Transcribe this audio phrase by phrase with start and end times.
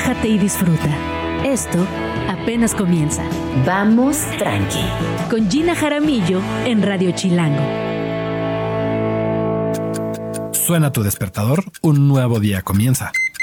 [0.00, 0.88] relájate y disfruta.
[1.44, 1.86] Esto
[2.28, 3.22] apenas comienza.
[3.66, 4.84] Vamos tranqui.
[5.30, 7.62] Con Gina Jaramillo en Radio Chilango.
[10.52, 13.12] Suena tu despertador, un nuevo día comienza.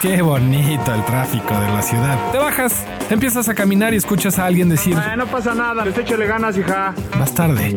[0.00, 2.18] Qué bonito el tráfico de la ciudad.
[2.32, 5.96] Te bajas, empiezas a caminar y escuchas a alguien decir, Ah, no pasa nada, les
[5.98, 6.94] échale ganas, hija.
[7.18, 7.74] más tarde.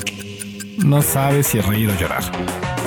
[0.85, 2.23] No sabes si reír o llorar.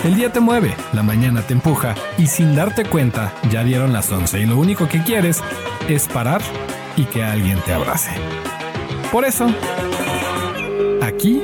[0.05, 4.11] El día te mueve, la mañana te empuja y sin darte cuenta ya dieron las
[4.11, 5.43] 11 y lo único que quieres
[5.89, 6.41] es parar
[6.97, 8.13] y que alguien te abrace.
[9.13, 9.49] Por eso,
[11.03, 11.43] aquí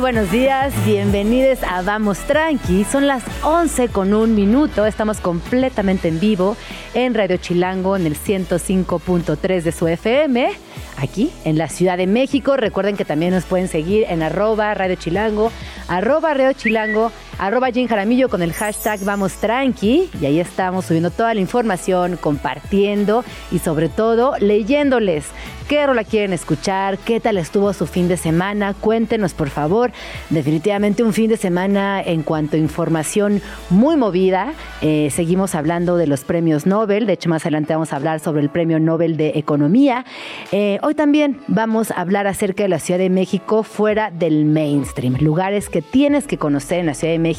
[0.00, 2.84] buenos días, bienvenidos a Vamos Tranqui.
[2.84, 4.86] Son las 11 con un minuto.
[4.86, 6.56] Estamos completamente en vivo
[6.94, 10.52] en Radio Chilango en el 105.3 de su FM.
[10.96, 12.56] Aquí en la Ciudad de México.
[12.56, 15.52] Recuerden que también nos pueden seguir en arroba Radio Chilango,
[15.86, 20.10] arroba Radio Chilango, arroba Jim Jaramillo con el hashtag Vamos Tranqui.
[20.20, 25.24] Y ahí estamos subiendo toda la información, compartiendo y sobre todo leyéndoles
[25.70, 28.74] qué rola quieren escuchar, qué tal estuvo su fin de semana.
[28.74, 29.92] Cuéntenos, por favor.
[30.28, 34.52] Definitivamente un fin de semana en cuanto a información muy movida.
[34.82, 37.06] Eh, seguimos hablando de los premios Nobel.
[37.06, 40.04] De hecho, más adelante vamos a hablar sobre el premio Nobel de Economía.
[40.50, 45.18] Eh, hoy también vamos a hablar acerca de la Ciudad de México fuera del mainstream.
[45.20, 47.29] Lugares que tienes que conocer en la Ciudad de México.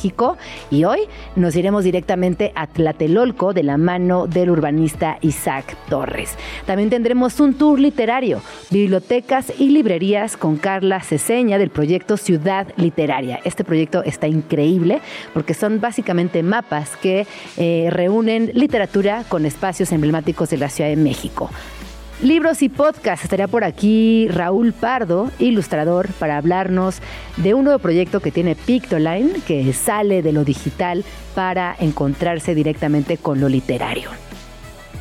[0.70, 1.02] Y hoy
[1.36, 6.36] nos iremos directamente a Tlatelolco de la mano del urbanista Isaac Torres.
[6.66, 13.39] También tendremos un tour literario, bibliotecas y librerías con Carla Ceseña del proyecto Ciudad Literaria.
[13.43, 15.02] Este proyecto está increíble
[15.33, 17.27] porque son básicamente mapas que
[17.58, 21.49] eh, reúnen literatura con espacios emblemáticos de la Ciudad de México.
[22.21, 23.23] Libros y podcast.
[23.23, 27.02] Estaría por aquí Raúl Pardo, ilustrador, para hablarnos
[27.37, 33.17] de un nuevo proyecto que tiene Pictoline, que sale de lo digital para encontrarse directamente
[33.17, 34.11] con lo literario.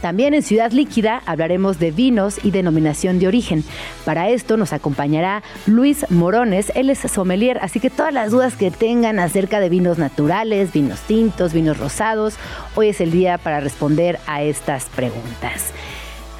[0.01, 3.65] También en Ciudad Líquida hablaremos de vinos y denominación de origen.
[4.07, 8.71] Para esto nos acompañará Luis Morones, él es sommelier, así que todas las dudas que
[8.71, 12.37] tengan acerca de vinos naturales, vinos tintos, vinos rosados,
[12.77, 15.75] hoy es el día para responder a estas preguntas.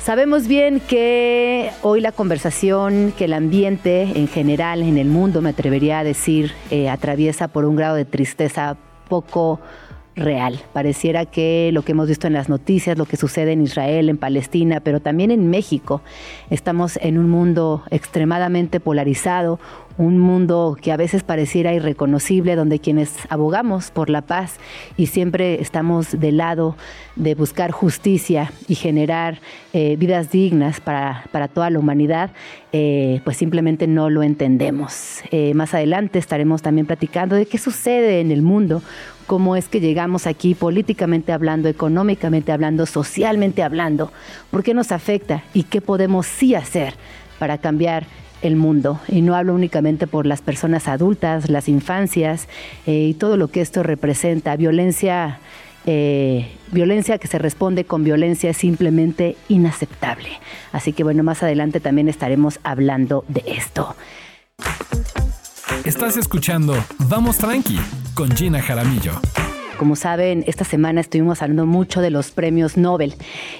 [0.03, 5.51] Sabemos bien que hoy la conversación, que el ambiente en general en el mundo, me
[5.51, 8.79] atrevería a decir, eh, atraviesa por un grado de tristeza
[9.11, 9.61] poco
[10.17, 10.61] real.
[10.73, 14.19] Pareciera que lo que hemos visto en las noticias, lo que sucede en Israel, en
[14.19, 16.03] Palestina, pero también en México,
[16.51, 19.61] estamos en un mundo extremadamente polarizado,
[19.99, 24.57] un mundo que a veces pareciera irreconocible, donde quienes abogamos por la paz
[24.97, 26.77] y siempre estamos del lado
[27.17, 29.41] de buscar justicia y generar
[29.75, 32.31] eh, vidas dignas para, para, toda la humanidad,
[32.73, 35.21] eh, pues simplemente no lo entendemos.
[35.31, 38.83] Eh, más adelante estaremos también platicando de qué sucede en el mundo,
[39.31, 44.11] cómo es que llegamos aquí políticamente hablando, económicamente hablando, socialmente hablando,
[44.51, 46.95] por qué nos afecta y qué podemos sí hacer
[47.39, 48.07] para cambiar
[48.43, 48.99] el mundo.
[49.07, 52.49] Y no hablo únicamente por las personas adultas, las infancias
[52.89, 54.57] eh, y todo lo que esto representa.
[54.57, 55.39] Violencia,
[55.87, 60.31] eh, violencia que se responde con violencia es simplemente inaceptable.
[60.73, 63.95] Así que bueno, más adelante también estaremos hablando de esto.
[65.85, 67.79] Estás escuchando Vamos Tranqui
[68.15, 69.21] con Gina Jaramillo.
[69.81, 73.15] Como saben, esta semana estuvimos hablando mucho de los premios Nobel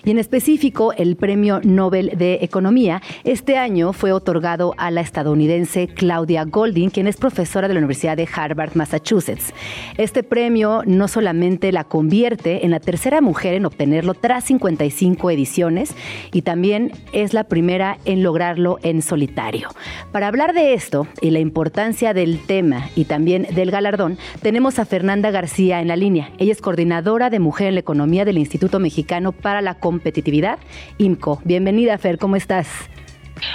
[0.05, 3.01] y en específico el Premio Nobel de Economía.
[3.25, 8.19] Este año fue otorgado a la estadounidense Claudia Golding, quien es profesora de la Universidad
[8.19, 9.55] de Harvard, Massachusetts.
[9.97, 15.95] Este premio no solamente la convierte en la tercera mujer en obtenerlo tras 55 ediciones
[16.35, 19.71] y también es la primera en lograrlo en solitario.
[20.13, 24.85] Para hablar de esto y la importancia del tema y también del galardón, tenemos a
[24.85, 26.10] Fernanda García en la línea.
[26.11, 30.59] Ella es coordinadora de Mujer en la Economía del Instituto Mexicano para la Competitividad,
[30.99, 31.41] IMCO.
[31.45, 32.67] Bienvenida, Fer, ¿cómo estás?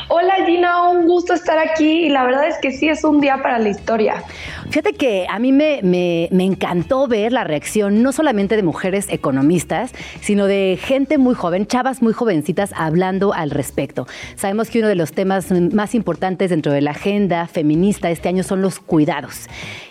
[0.07, 3.41] Hola Gina, un gusto estar aquí y la verdad es que sí es un día
[3.41, 4.23] para la historia.
[4.69, 10.47] Fíjate que a mí me, encantó ver la reacción no solamente de mujeres economistas, sino
[10.47, 14.07] de gente muy joven, chavas muy jovencitas hablando al respecto.
[14.35, 18.43] Sabemos que uno de los temas más importantes dentro de la agenda feminista este año
[18.43, 19.47] son los cuidados.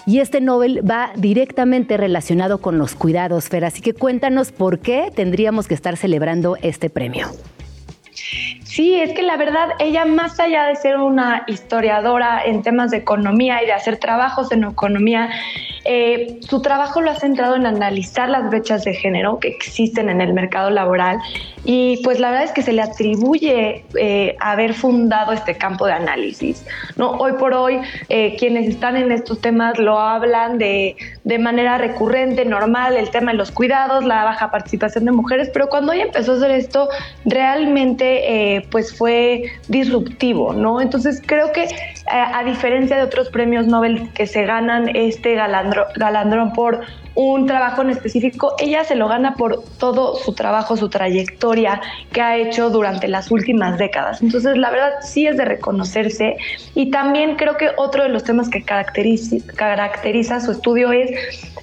[0.06, 3.64] Y este Nobel va directamente relacionado con los cuidados, Fer.
[3.64, 7.28] Así que cuéntanos por qué tendríamos que estar celebrando este premio.
[8.74, 12.96] Sí, es que la verdad, ella más allá de ser una historiadora en temas de
[12.96, 15.30] economía y de hacer trabajos en economía,
[15.84, 20.20] eh, su trabajo lo ha centrado en analizar las brechas de género que existen en
[20.20, 21.18] el mercado laboral
[21.62, 25.92] y pues la verdad es que se le atribuye eh, haber fundado este campo de
[25.92, 26.66] análisis.
[26.96, 27.10] ¿no?
[27.12, 32.44] Hoy por hoy eh, quienes están en estos temas lo hablan de, de manera recurrente,
[32.46, 36.32] normal, el tema de los cuidados, la baja participación de mujeres, pero cuando ella empezó
[36.32, 36.88] a hacer esto
[37.26, 40.52] realmente pues fue disruptivo.
[40.52, 40.80] ¿no?
[40.80, 41.66] Entonces creo que
[42.06, 46.80] a diferencia de otros premios Nobel que se ganan este galardón, galandrón por
[47.14, 51.80] un trabajo en específico, ella se lo gana por todo su trabajo, su trayectoria
[52.12, 54.22] que ha hecho durante las últimas décadas.
[54.22, 56.36] Entonces, la verdad sí es de reconocerse
[56.74, 61.10] y también creo que otro de los temas que caracteriza, caracteriza su estudio es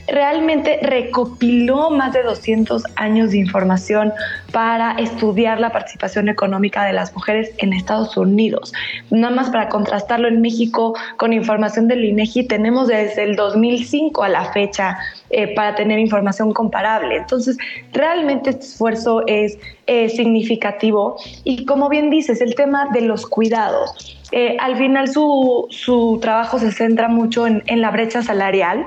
[0.08, 4.14] realmente recopiló más de 200 años de información
[4.52, 8.74] para estudiar la participación económica de las mujeres en Estados Unidos.
[9.10, 14.30] Nada más para contrastarlo en México con información del INEGI, tenemos desde el 2005 a
[14.30, 14.98] la fecha
[15.32, 17.16] eh, para tener información comparable.
[17.16, 17.58] Entonces,
[17.94, 19.58] realmente este esfuerzo es
[19.88, 24.18] eh, significativo y como bien dices, el tema de los cuidados.
[24.32, 28.86] Eh, al final su, su, trabajo se centra mucho en, en la brecha salarial.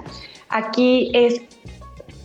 [0.49, 1.41] Aquí es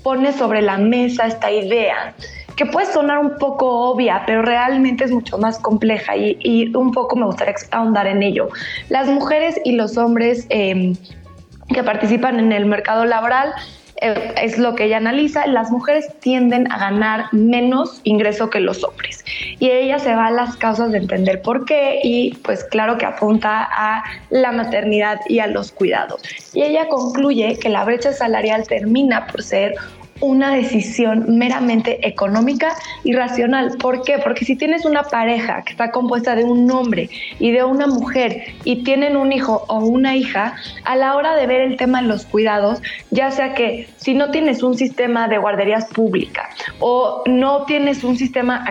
[0.04, 2.13] pone sobre la mesa esta idea
[2.56, 6.92] que puede sonar un poco obvia, pero realmente es mucho más compleja y, y un
[6.92, 8.50] poco me gustaría ahondar en ello.
[8.89, 13.54] Las mujeres y los hombres que participan en el mercado laboral
[14.01, 18.84] eh, es lo que ella analiza, las mujeres tienden a ganar menos ingreso que los
[18.84, 19.24] hombres.
[19.60, 23.06] Y ella se va a las causas de entender por qué y pues claro que
[23.06, 26.22] apunta a la maternidad y a los cuidados.
[26.54, 29.75] Y ella concluye que la brecha salarial termina por ser
[30.21, 33.77] una decisión meramente económica y racional.
[33.80, 34.18] ¿Por qué?
[34.19, 38.44] Porque si tienes una pareja que está compuesta de un hombre y de una mujer
[38.63, 42.07] y tienen un hijo o una hija, a la hora de ver el tema de
[42.07, 42.81] los cuidados,
[43.12, 46.50] ya sea que si no tienes un sistema de guarderías pública
[46.80, 48.65] o no tienes un sistema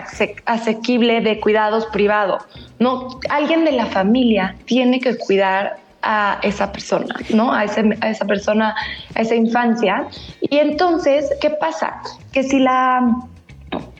[0.45, 2.39] asequible de cuidados privado,
[2.79, 7.53] no, alguien de la familia tiene que cuidar a esa persona, ¿no?
[7.53, 8.75] A, a esa persona,
[9.15, 10.07] a esa infancia.
[10.41, 12.01] Y entonces, ¿qué pasa?
[12.31, 13.01] Que si la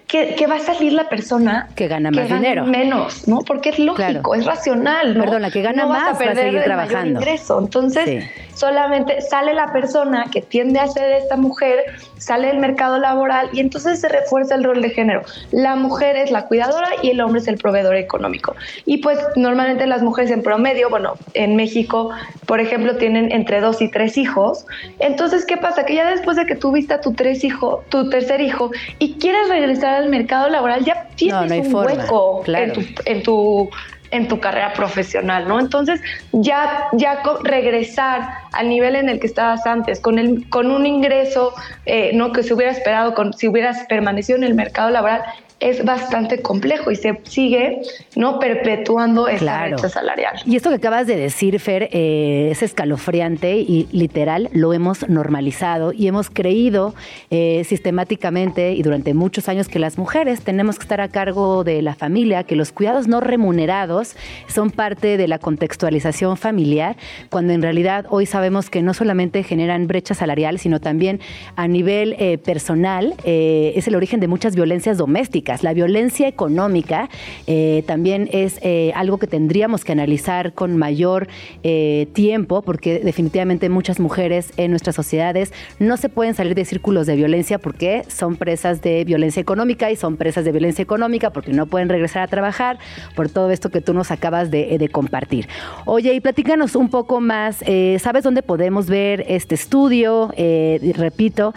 [0.09, 2.65] que, va a salir la persona que gana más dinero.
[2.65, 3.39] Menos, ¿no?
[3.39, 5.23] Porque es lógico, es racional, ¿no?
[5.23, 7.19] Perdón, la que gana más va a seguir trabajando.
[7.19, 7.59] Ingreso.
[7.59, 8.25] Entonces,
[8.59, 11.85] solamente sale la persona que tiende a ser esta mujer,
[12.17, 15.21] sale del mercado laboral y entonces se refuerza el rol de género.
[15.51, 18.55] La mujer es la cuidadora y el hombre es el proveedor económico.
[18.85, 22.09] Y pues normalmente las mujeres en promedio, bueno, en México,
[22.45, 24.65] por ejemplo, tienen entre dos y tres hijos.
[24.99, 25.85] Entonces, ¿qué pasa?
[25.85, 29.47] Que ya después de que tuviste a tu tres hijo, tu tercer hijo y quieres
[29.47, 33.69] regresar al mercado laboral, ya tienes un hueco en tu en tu
[34.39, 35.59] carrera profesional, ¿no?
[35.59, 36.01] Entonces,
[36.31, 38.21] ya, ya regresar
[38.51, 41.53] al nivel en el que estabas antes, con, el, con un ingreso,
[41.85, 42.31] eh, ¿no?
[42.31, 45.23] Que se hubiera esperado, con, si hubieras permanecido en el mercado laboral,
[45.59, 47.81] es bastante complejo y se sigue
[48.15, 50.35] no perpetuando esa brecha salarial.
[50.45, 55.91] Y esto que acabas de decir, Fer, eh, es escalofriante y literal lo hemos normalizado
[55.91, 56.95] y hemos creído
[57.29, 61.81] eh, sistemáticamente y durante muchos años que las mujeres tenemos que estar a cargo de
[61.81, 64.15] la familia, que los cuidados no remunerados
[64.47, 66.95] son parte de la contextualización familiar,
[67.29, 71.19] cuando en realidad hoy sabemos que no solamente generan brecha salarial, sino también
[71.55, 77.09] a nivel eh, personal es el origen de muchas violencias domésticas la violencia económica
[77.47, 81.27] eh, también es eh, algo que tendríamos que analizar con mayor
[81.63, 87.07] eh, tiempo, porque definitivamente muchas mujeres en nuestras sociedades no se pueden salir de círculos
[87.07, 91.51] de violencia porque son presas de violencia económica y son presas de violencia económica porque
[91.51, 92.77] no pueden regresar a trabajar
[93.15, 95.47] por todo esto que tú nos acabas de, compartir.
[95.85, 97.57] Oye, y platícanos un poco más,
[97.99, 100.33] ¿sabes dónde podemos ver este estudio?
[100.95, 101.53] repito,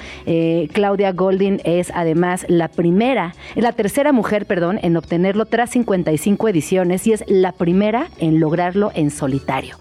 [0.72, 7.04] Claudia Golding es además la primera, la tercera mujer, perdón, en obtenerlo tras 55 ediciones
[7.08, 9.76] y es la primera en lograrlo en solitario.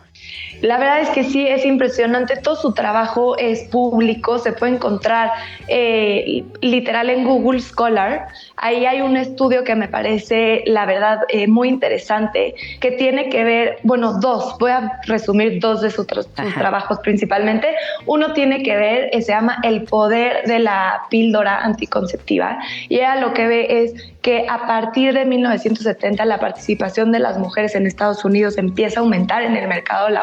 [0.62, 2.36] La verdad es que sí, es impresionante.
[2.38, 5.32] Todo su trabajo es público, se puede encontrar
[5.68, 8.28] eh, literal en Google Scholar.
[8.58, 13.44] Ahí hay un estudio que me parece, la verdad, eh, muy interesante, que tiene que
[13.44, 17.68] ver, bueno, dos, voy a resumir dos de sus, trabajos principalmente.
[18.06, 22.60] Uno tiene que ver, eh, se llama El poder de la píldora anticonceptiva.
[22.88, 27.40] Y ella lo que ve es que a partir de 1970 la participación de las
[27.40, 30.21] mujeres en Estados Unidos empieza a aumentar en el mercado laboral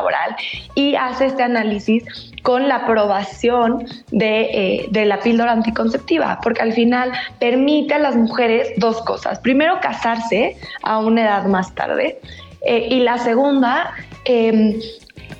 [0.75, 2.05] y hace este análisis
[2.43, 8.17] con la aprobación de, eh, de, la píldora anticonceptiva, porque al final permite a las
[8.17, 9.39] mujeres dos cosas.
[9.41, 12.21] Primero, casarse a una edad más tarde.
[12.63, 13.93] Eh, y la segunda,
[14.25, 14.79] eh,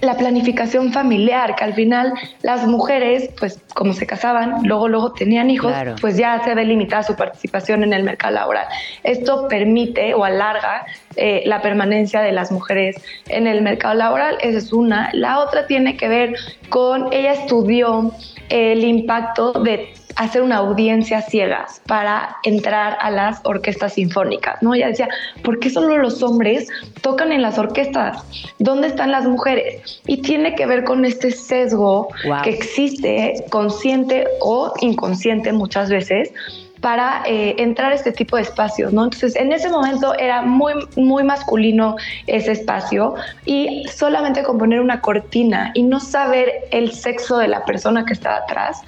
[0.01, 5.51] la planificación familiar, que al final las mujeres, pues como se casaban, luego luego tenían
[5.51, 8.67] hijos, pues ya se ve limitada su participación en el mercado laboral.
[9.03, 12.97] Esto permite o alarga eh, la permanencia de las mujeres
[13.29, 15.11] en el mercado laboral, esa es una.
[15.13, 16.35] La otra tiene que ver
[16.69, 18.13] con, ella estudió
[18.49, 24.75] el impacto de hacer una audiencia ciegas para entrar a las orquestas sinfónicas, ¿no?
[24.75, 25.09] Ella decía,
[25.45, 26.69] ¿por qué solo los hombres
[27.03, 28.25] tocan en las orquestas?
[28.59, 30.03] ¿Dónde están las mujeres?
[30.09, 32.09] Y tiene que ver con este sesgo
[32.43, 36.33] que existe consciente o inconsciente muchas veces
[36.81, 39.05] para eh, entrar a este tipo de espacios, ¿no?
[39.05, 45.01] Entonces, en ese momento era muy, muy masculino ese espacio y solamente con poner una
[45.01, 48.83] cortina y no saber el sexo de la persona que estaba atrás,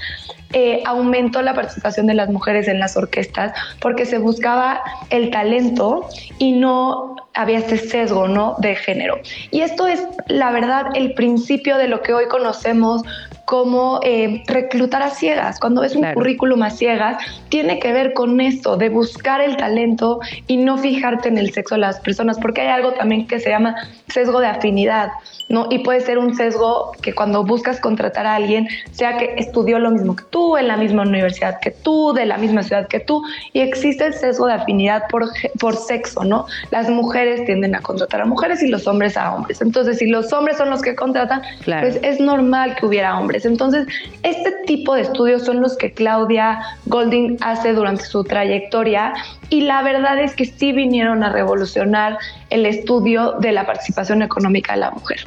[0.52, 6.09] eh, aumentó la participación de las mujeres en las orquestas porque se buscaba el talento
[6.38, 8.56] y no había este sesgo ¿no?
[8.59, 9.20] de género.
[9.52, 13.02] Y esto es, la verdad, el principio de lo que hoy conocemos
[13.50, 15.59] como eh, reclutar a ciegas.
[15.59, 20.21] Cuando ves un currículum a ciegas, tiene que ver con esto, de buscar el talento
[20.47, 23.50] y no fijarte en el sexo de las personas, porque hay algo también que se
[23.50, 23.75] llama
[24.07, 25.11] sesgo de afinidad.
[25.50, 25.66] ¿no?
[25.69, 29.90] Y puede ser un sesgo que cuando buscas contratar a alguien, sea que estudió lo
[29.90, 33.23] mismo que tú, en la misma universidad que tú, de la misma ciudad que tú,
[33.52, 35.28] y existe el sesgo de afinidad por,
[35.59, 36.47] por sexo, ¿no?
[36.71, 39.61] Las mujeres tienden a contratar a mujeres y los hombres a hombres.
[39.61, 43.39] Entonces, si los hombres son los que contratan, pues es normal que hubiera hombres.
[43.44, 43.87] Entonces,
[44.23, 49.14] este tipo de estudios son los que Claudia Golding hace durante su trayectoria
[49.50, 54.73] y la verdad es que sí vinieron a revolucionar el estudio de la participación económica
[54.73, 55.21] de la mujer.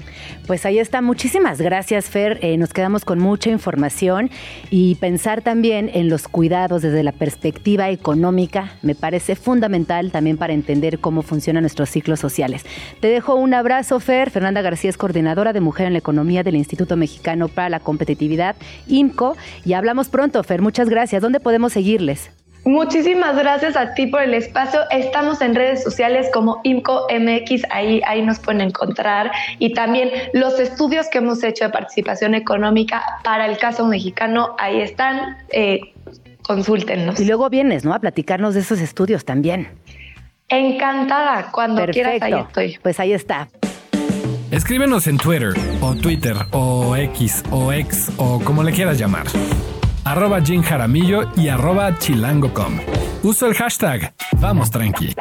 [0.47, 1.01] Pues ahí está.
[1.01, 2.39] Muchísimas gracias, Fer.
[2.41, 4.29] Eh, nos quedamos con mucha información
[4.69, 10.53] y pensar también en los cuidados desde la perspectiva económica me parece fundamental también para
[10.53, 12.65] entender cómo funcionan nuestros ciclos sociales.
[12.99, 14.29] Te dejo un abrazo, Fer.
[14.29, 18.55] Fernanda García es coordinadora de Mujer en la Economía del Instituto Mexicano para la Competitividad,
[18.87, 19.35] IMCO.
[19.65, 20.61] Y hablamos pronto, Fer.
[20.61, 21.21] Muchas gracias.
[21.21, 22.31] ¿Dónde podemos seguirles?
[22.65, 24.81] Muchísimas gracias a ti por el espacio.
[24.89, 29.31] Estamos en redes sociales como IMCO-MX, ahí, ahí nos pueden encontrar.
[29.59, 34.79] Y también los estudios que hemos hecho de participación económica para el caso mexicano, ahí
[34.79, 35.37] están.
[35.49, 35.93] Eh,
[36.43, 37.19] consúltenos.
[37.19, 37.93] Y luego vienes, ¿no?
[37.93, 39.69] A platicarnos de esos estudios también.
[40.49, 42.79] Encantada, cuando quieras, ahí estoy.
[42.81, 43.47] Pues ahí está.
[44.51, 49.25] Escríbenos en Twitter, o Twitter, o X, o X, o como le quieras llamar
[50.03, 52.79] arroba Jim Jaramillo y arroba chilango.com.
[53.23, 55.15] Uso el hashtag Vamos Tranqui.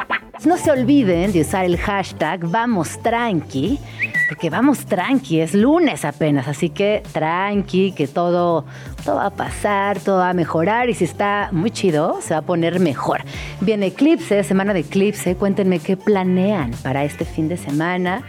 [0.45, 3.79] No se olviden de usar el hashtag Vamos Tranqui,
[4.27, 8.65] porque Vamos Tranqui es lunes apenas, así que tranqui, que todo,
[9.05, 12.41] todo va a pasar, todo va a mejorar y si está muy chido, se va
[12.41, 13.21] a poner mejor.
[13.61, 18.23] Viene Eclipse, semana de Eclipse, cuéntenme qué planean para este fin de semana.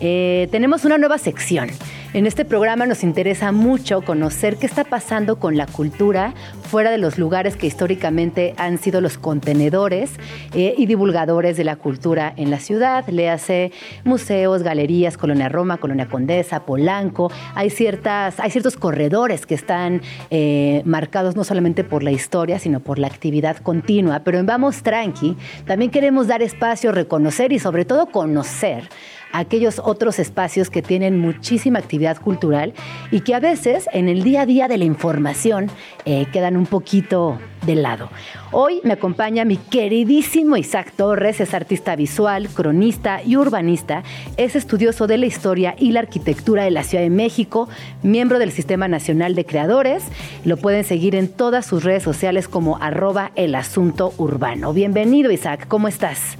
[0.00, 1.70] Eh, tenemos una nueva sección.
[2.14, 6.32] En este programa nos interesa mucho conocer qué está pasando con la cultura
[6.70, 10.12] fuera de los lugares que históricamente han sido los contenedores
[10.54, 13.04] eh, y divulgadores de la cultura en la ciudad.
[13.08, 13.72] Le hace
[14.04, 17.32] museos, galerías, Colonia Roma, Colonia Condesa, Polanco.
[17.56, 22.78] Hay, ciertas, hay ciertos corredores que están eh, marcados no solamente por la historia, sino
[22.78, 24.20] por la actividad continua.
[24.20, 25.36] Pero en Vamos Tranqui
[25.66, 28.88] también queremos dar espacio, reconocer y sobre todo conocer
[29.34, 32.72] aquellos otros espacios que tienen muchísima actividad cultural
[33.10, 35.70] y que a veces en el día a día de la información
[36.04, 38.10] eh, quedan un poquito de lado.
[38.52, 44.04] Hoy me acompaña mi queridísimo Isaac Torres, es artista visual, cronista y urbanista,
[44.36, 47.68] es estudioso de la historia y la arquitectura de la Ciudad de México,
[48.02, 50.04] miembro del Sistema Nacional de Creadores.
[50.44, 54.72] Lo pueden seguir en todas sus redes sociales como arroba el asunto urbano.
[54.72, 56.36] Bienvenido Isaac, ¿cómo estás?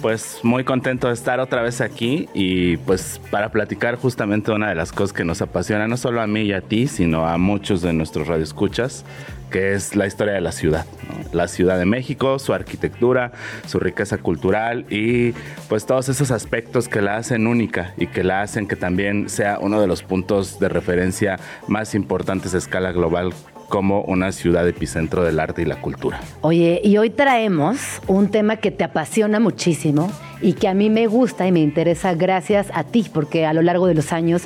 [0.00, 4.74] Pues muy contento de estar otra vez aquí y pues para platicar justamente una de
[4.74, 7.82] las cosas que nos apasiona, no solo a mí y a ti, sino a muchos
[7.82, 9.04] de nuestros radioescuchas,
[9.50, 10.86] que es la historia de la ciudad.
[11.32, 13.32] La Ciudad de México, su arquitectura,
[13.66, 15.32] su riqueza cultural y
[15.68, 19.58] pues todos esos aspectos que la hacen única y que la hacen que también sea
[19.60, 21.38] uno de los puntos de referencia
[21.68, 23.32] más importantes a escala global
[23.68, 26.20] como una ciudad epicentro del arte y la cultura.
[26.40, 31.06] Oye, y hoy traemos un tema que te apasiona muchísimo y que a mí me
[31.06, 34.42] gusta y me interesa gracias a ti, porque a lo largo de los años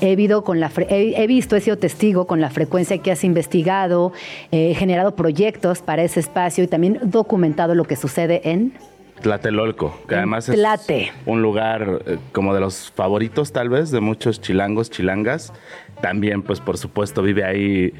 [0.00, 4.12] he, con la he, visto, he sido testigo con la frecuencia que has investigado,
[4.50, 8.72] he generado proyectos para ese espacio y también documentado lo que sucede en
[9.20, 10.58] Tlatelolco, que además es
[11.26, 15.52] un lugar eh, como de los favoritos tal vez de muchos chilangos, chilangas.
[16.00, 17.92] También, pues por supuesto, vive ahí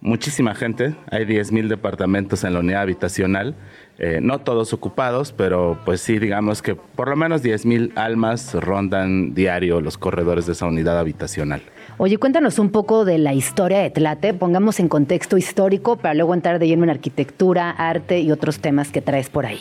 [0.00, 3.54] muchísima gente, hay 10.000 departamentos en la unidad habitacional,
[3.98, 9.34] eh, no todos ocupados, pero pues sí, digamos que por lo menos 10.000 almas rondan
[9.34, 11.62] diario los corredores de esa unidad habitacional.
[11.96, 16.32] Oye, cuéntanos un poco de la historia de Tlate, pongamos en contexto histórico para luego
[16.32, 19.60] entrar de lleno en arquitectura, arte y otros temas que traes por ahí.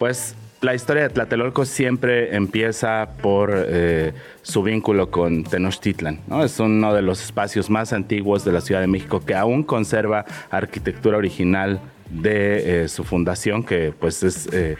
[0.00, 6.20] Pues la historia de Tlatelolco siempre empieza por eh, su vínculo con Tenochtitlan.
[6.26, 6.42] ¿no?
[6.42, 10.24] Es uno de los espacios más antiguos de la Ciudad de México que aún conserva
[10.50, 11.80] arquitectura original
[12.10, 14.76] de eh, su fundación, que pues es eh,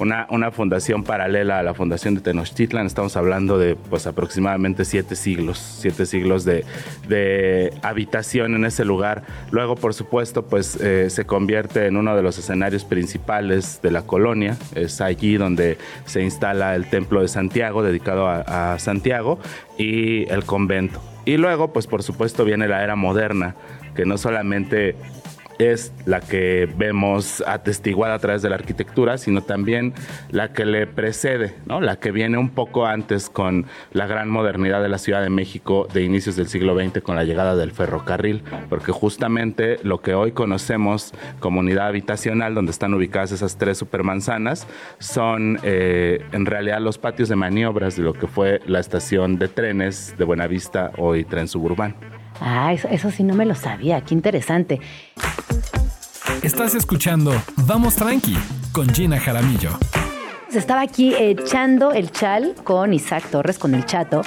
[0.00, 2.86] una, fundación paralela a la fundación de Tenochtitlan.
[2.86, 6.64] Estamos hablando de pues aproximadamente siete siglos, siete siglos de,
[7.82, 9.22] habitación en ese lugar.
[9.50, 14.02] Luego, por supuesto, pues eh, se convierte en uno de los escenarios principales de la
[14.02, 14.56] colonia.
[14.74, 19.38] Es allí donde se instala el Templo de Santiago, dedicado a, a Santiago,
[19.76, 21.00] y el convento.
[21.24, 23.54] Y luego, pues por supuesto, viene la era moderna,
[23.94, 24.96] que no solamente
[25.58, 29.92] es la que vemos atestiguada a través de la arquitectura, sino también
[30.30, 31.80] la que le precede, ¿no?
[31.80, 35.88] la que viene un poco antes con la gran modernidad de la Ciudad de México
[35.92, 40.32] de inicios del siglo XX con la llegada del ferrocarril, porque justamente lo que hoy
[40.32, 44.66] conocemos como unidad habitacional, donde están ubicadas esas tres supermanzanas,
[44.98, 49.48] son eh, en realidad los patios de maniobras de lo que fue la estación de
[49.48, 51.94] trenes de Buenavista, hoy tren suburbano.
[52.40, 54.00] Ah, eso, sí no me lo sabía.
[54.02, 54.80] Qué interesante.
[56.42, 58.36] Estás escuchando Vamos Tranqui
[58.72, 59.70] con Gina Jaramillo.
[60.54, 64.22] Estaba aquí echando el chal con Isaac Torres, con el chato.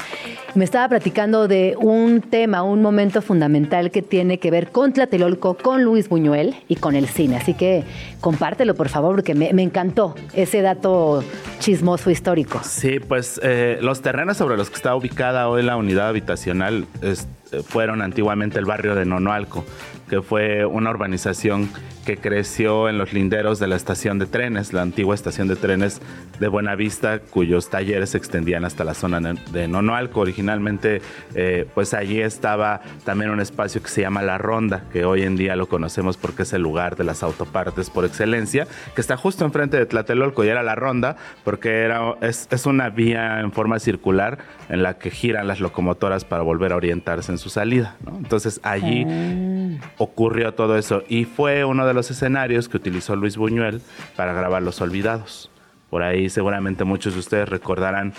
[0.54, 5.56] Me estaba platicando de un tema, un momento fundamental que tiene que ver con Tlatelolco,
[5.56, 7.38] con Luis Buñuel y con el cine.
[7.38, 7.84] Así que
[8.20, 11.24] compártelo, por favor, porque me, encantó ese dato
[11.60, 12.62] chismoso histórico.
[12.64, 16.86] Sí, pues eh, los terrenos sobre los que está ubicada hoy la unidad habitacional
[17.60, 19.66] fueron antiguamente el barrio de Nonoalco
[20.12, 21.70] que fue una urbanización
[22.06, 26.02] que creció en los linderos de la estación de trenes, la antigua estación de trenes
[26.38, 30.20] de Buenavista, cuyos talleres se extendían hasta la zona de Nonoalco.
[30.20, 31.02] Originalmente,
[31.34, 35.38] eh, pues allí estaba también un espacio que se llama La Ronda, que hoy en
[35.38, 39.46] día lo conocemos porque es el lugar de las autopartes por excelencia, que está justo
[39.46, 44.40] enfrente de Tlatelolco y era La Ronda porque era, es, una vía en forma circular
[44.68, 47.96] en la que giran las locomotoras para volver a orientarse en su salida.
[48.18, 49.06] Entonces allí
[50.02, 53.82] ocurrió todo eso y fue uno de los escenarios que utilizó Luis Buñuel
[54.16, 55.52] para grabar Los Olvidados.
[55.90, 58.14] Por ahí seguramente muchos de ustedes recordarán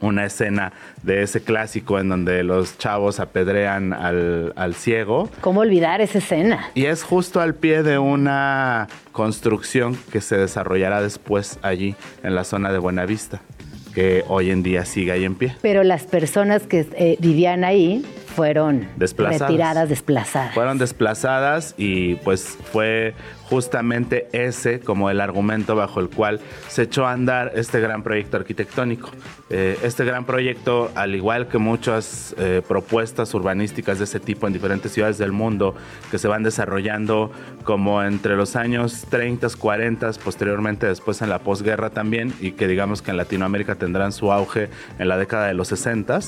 [0.00, 0.72] una escena
[1.02, 5.30] de ese clásico en donde los chavos apedrean al, al, ciego.
[5.40, 6.70] ¿Cómo olvidar esa escena?
[6.74, 12.44] Y es justo al pie de una construcción que se desarrollará después allí en la
[12.44, 13.40] zona de Buenavista,
[13.94, 15.56] que hoy en día sigue ahí en pie.
[15.62, 18.04] Pero las personas que eh, vivían ahí
[18.36, 20.54] fueron retiradas, desplazadas.
[20.54, 23.14] Fueron desplazadas y pues fue
[23.48, 28.36] justamente ese como el argumento bajo el cual se echó a andar este gran proyecto
[28.36, 29.10] arquitectónico.
[29.48, 34.52] Eh, este gran proyecto, al igual que muchas eh, propuestas urbanísticas de ese tipo en
[34.52, 35.74] diferentes ciudades del mundo
[36.10, 37.30] que se van desarrollando
[37.62, 43.02] como entre los años 30, 40, posteriormente después en la posguerra también y que digamos
[43.02, 44.68] que en Latinoamérica tendrán su auge
[44.98, 46.18] en la década de los 60,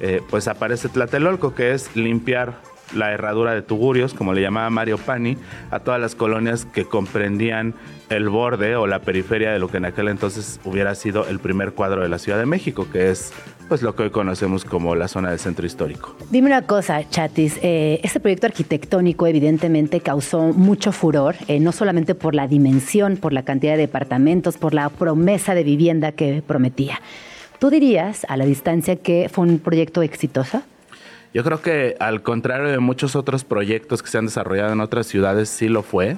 [0.00, 2.54] eh, pues aparece Tlatelolco que es limpiar
[2.94, 5.36] la herradura de Tugurios, como le llamaba Mario Pani,
[5.70, 7.74] a todas las colonias que comprendían
[8.10, 11.72] el borde o la periferia de lo que en aquel entonces hubiera sido el primer
[11.72, 13.32] cuadro de la Ciudad de México, que es
[13.68, 16.14] pues lo que hoy conocemos como la zona del centro histórico.
[16.30, 22.14] Dime una cosa, Chatis, eh, este proyecto arquitectónico evidentemente causó mucho furor, eh, no solamente
[22.14, 27.00] por la dimensión, por la cantidad de departamentos, por la promesa de vivienda que prometía.
[27.58, 30.62] ¿Tú dirías a la distancia que fue un proyecto exitoso?
[31.36, 35.06] Yo creo que al contrario de muchos otros proyectos que se han desarrollado en otras
[35.06, 36.16] ciudades, sí lo fue.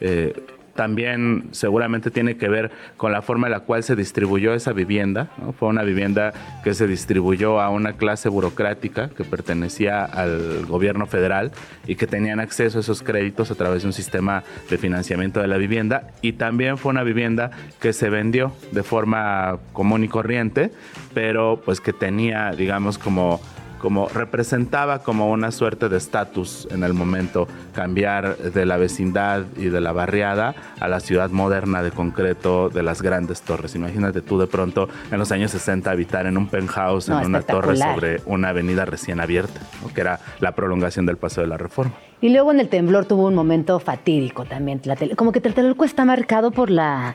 [0.00, 0.34] Eh,
[0.74, 5.30] también seguramente tiene que ver con la forma en la cual se distribuyó esa vivienda.
[5.56, 6.32] Fue una vivienda
[6.64, 11.52] que se distribuyó a una clase burocrática que pertenecía al gobierno federal
[11.86, 15.46] y que tenían acceso a esos créditos a través de un sistema de financiamiento de
[15.46, 16.08] la vivienda.
[16.22, 20.72] Y también fue una vivienda que se vendió de forma común y corriente,
[21.14, 23.40] pero pues que tenía, digamos, como
[23.86, 29.66] como representaba como una suerte de estatus en el momento cambiar de la vecindad y
[29.66, 33.76] de la barriada a la ciudad moderna de concreto de las grandes torres.
[33.76, 37.76] Imagínate tú de pronto en los años 60 habitar en un penthouse, en una torre
[37.76, 39.60] sobre una avenida recién abierta,
[39.94, 41.92] que era la prolongación del Paseo de la Reforma.
[42.20, 44.80] Y luego en el temblor tuvo un momento fatídico también.
[45.14, 47.14] Como que Tlatelolco está marcado por la,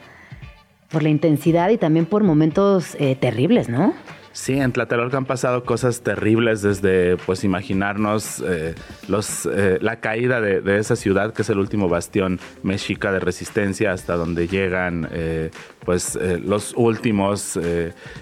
[0.90, 3.94] por la intensidad y también por momentos eh, terribles, ¿no?
[4.34, 8.76] Sí, en Tlatelolco han pasado cosas terribles desde pues imaginarnos eh,
[9.10, 13.92] los, eh, la caída de, esa ciudad que es el último bastión mexica de resistencia
[13.92, 15.52] hasta donde llegan eh,
[15.84, 17.60] pues los últimos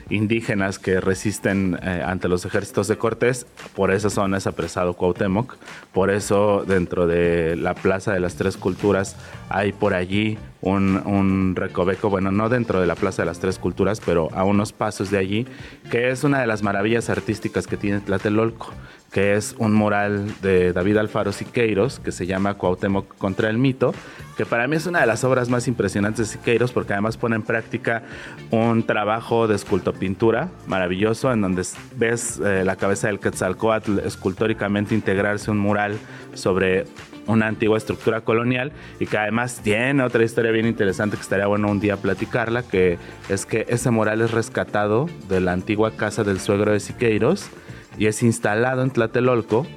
[0.09, 3.45] indígenas que resisten ante los ejércitos de Cortés.
[3.75, 5.57] Por esa zona es apresado Cuauhtémoc.
[5.91, 9.17] Por eso dentro de la Plaza de las Tres Culturas
[9.49, 14.01] hay por allí un, recoveco, bueno, no dentro de la Plaza de las Tres Culturas,
[14.05, 15.47] pero a unos pasos de allí,
[15.89, 18.71] que es una de las maravillas artísticas que tiene Tlatelolco,
[19.11, 23.93] que es un mural de David Alfaro Siqueiros, que se llama Cuauhtémoc contra el mito,
[24.37, 27.35] que para mí es una de las obras más impresionantes de Siqueiros, porque además pone
[27.35, 28.03] en práctica
[28.51, 31.63] un trabajo de escultopintura maravilloso, en donde
[31.95, 35.97] ves eh, la cabeza del Quetzalcoatl escultóricamente integrarse un mural
[36.33, 36.85] sobre
[37.29, 41.69] una antigua estructura colonial y que además tiene otra historia bien interesante que estaría bueno
[41.69, 42.97] un día platicarla, que
[43.29, 47.49] es que ese mural es rescatado de la antigua casa del suegro de Siqueiros
[47.97, 49.67] y es instalado en Tlatelolco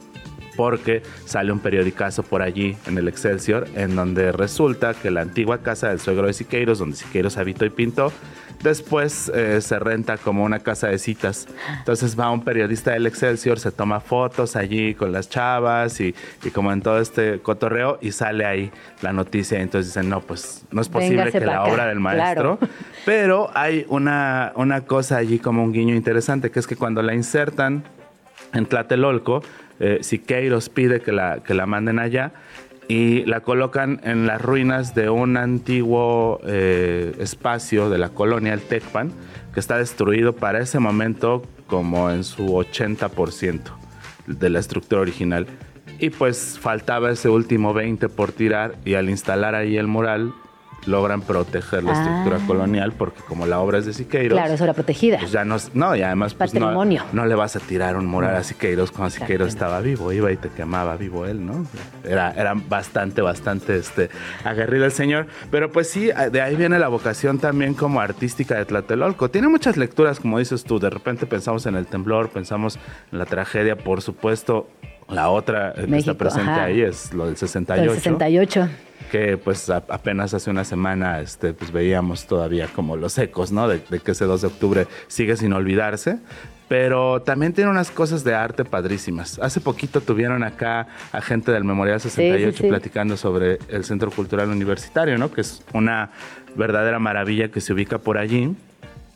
[0.56, 5.58] porque sale un periodicazo por allí en el Excelsior en donde resulta que la antigua
[5.62, 8.12] casa del suegro de Siqueiros, donde Siqueiros habitó y pintó,
[8.62, 11.48] después eh, se renta como una casa de citas.
[11.78, 16.14] Entonces va un periodista del Excelsior, se toma fotos allí con las chavas y,
[16.52, 18.70] como en todo este cotorreo y sale ahí
[19.02, 19.60] la noticia.
[19.60, 22.58] Entonces dicen, no, pues no es posible que la obra del maestro.
[23.04, 27.14] Pero hay una, una cosa allí como un guiño interesante, que es que cuando la
[27.14, 27.84] insertan
[28.52, 29.42] en Tlatelolco,
[29.80, 32.32] eh, Siqueiros pide que la, que la manden allá
[32.88, 38.60] y la colocan en las ruinas de un antiguo eh, espacio de la colonia, el
[38.60, 39.12] Tecpan,
[39.54, 43.60] que está destruido para ese momento como en su 80%
[44.26, 45.46] de la estructura original.
[45.98, 50.32] Y pues faltaba ese último 20 por tirar y al instalar ahí el mural
[50.86, 52.46] logran proteger la estructura ah.
[52.46, 54.38] colonial porque como la obra es de Siqueiros.
[54.38, 55.18] Claro, eso era protegida.
[55.18, 58.36] Pues ya no, no, y además pues no, no, le vas a tirar un mural
[58.36, 61.66] a Siqueiros cuando Siqueiros estaba vivo, iba y te quemaba vivo él, ¿no?
[62.04, 64.10] Era, era bastante, bastante este,
[64.44, 65.26] aguerrido el señor.
[65.50, 69.30] Pero pues sí, de ahí viene la vocación también como artística de Tlatelolco.
[69.30, 72.78] Tiene muchas lecturas, como dices tú, de repente pensamos en el temblor, pensamos
[73.10, 74.68] en la tragedia, por supuesto.
[75.12, 77.82] La otra que está presente ahí es lo del 68.
[77.82, 78.68] El 68
[79.12, 83.68] que pues apenas hace una semana este, pues veíamos todavía como los ecos, ¿no?
[83.68, 86.18] De, que ese 2 de octubre sigue sin olvidarse.
[86.66, 89.38] Pero también tiene unas cosas de arte padrísimas.
[89.40, 95.18] Hace poquito tuvieron acá a gente del Memorial 68 platicando sobre el Centro Cultural Universitario,
[95.18, 95.30] ¿no?
[95.30, 96.10] Que es una
[96.56, 98.56] verdadera maravilla que se ubica por allí.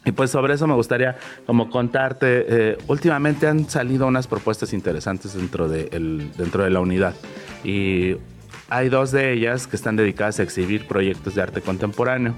[0.07, 1.17] Y pues sobre eso me gustaría
[1.47, 6.79] como contarte, eh, últimamente han salido unas propuestas interesantes dentro de, el, dentro de la
[6.79, 7.13] unidad.
[7.65, 8.17] Y
[8.69, 12.35] hay dos de ellas que están dedicadas a exhibir proyectos de arte contemporáneo,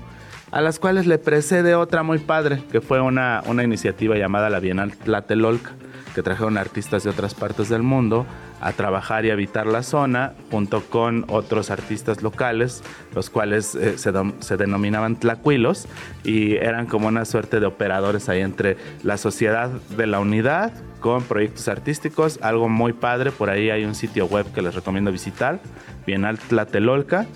[0.50, 4.60] a las cuales le precede otra muy padre, que fue una, una iniciativa llamada la
[4.60, 5.72] Bienal Tlatelolca,
[6.14, 8.26] que trajeron artistas de otras partes del mundo
[8.60, 12.82] a trabajar y habitar la zona, junto con otros artistas locales,
[13.14, 15.88] los cuales eh, se, denominaban tlacuilos
[16.24, 21.22] y eran como una suerte de operadores ahí entre la sociedad de la unidad con
[21.22, 25.60] proyectos artísticos, algo muy padre, por ahí hay un sitio web que les recomiendo visitar,
[26.06, 27.26] Bienal Tlatelolca.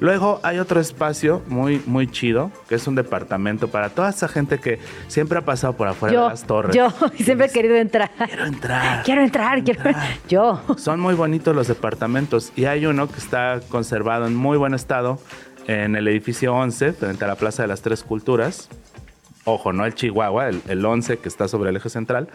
[0.00, 4.58] Luego hay otro espacio muy, muy chido, que es un departamento para toda esa gente
[4.58, 6.74] que siempre ha pasado por afuera de las torres.
[6.74, 8.10] Yo siempre he querido entrar.
[8.16, 9.02] Quiero entrar.
[9.04, 9.82] Quiero entrar, quiero
[10.28, 10.60] Yo.
[10.76, 15.18] Son muy bonitos los departamentos y hay uno que está conservado en muy buen estado
[15.66, 18.68] en el edificio 11, frente a la Plaza de las Tres Culturas.
[19.44, 22.28] Ojo, no el Chihuahua, el, el 11 que está sobre el eje central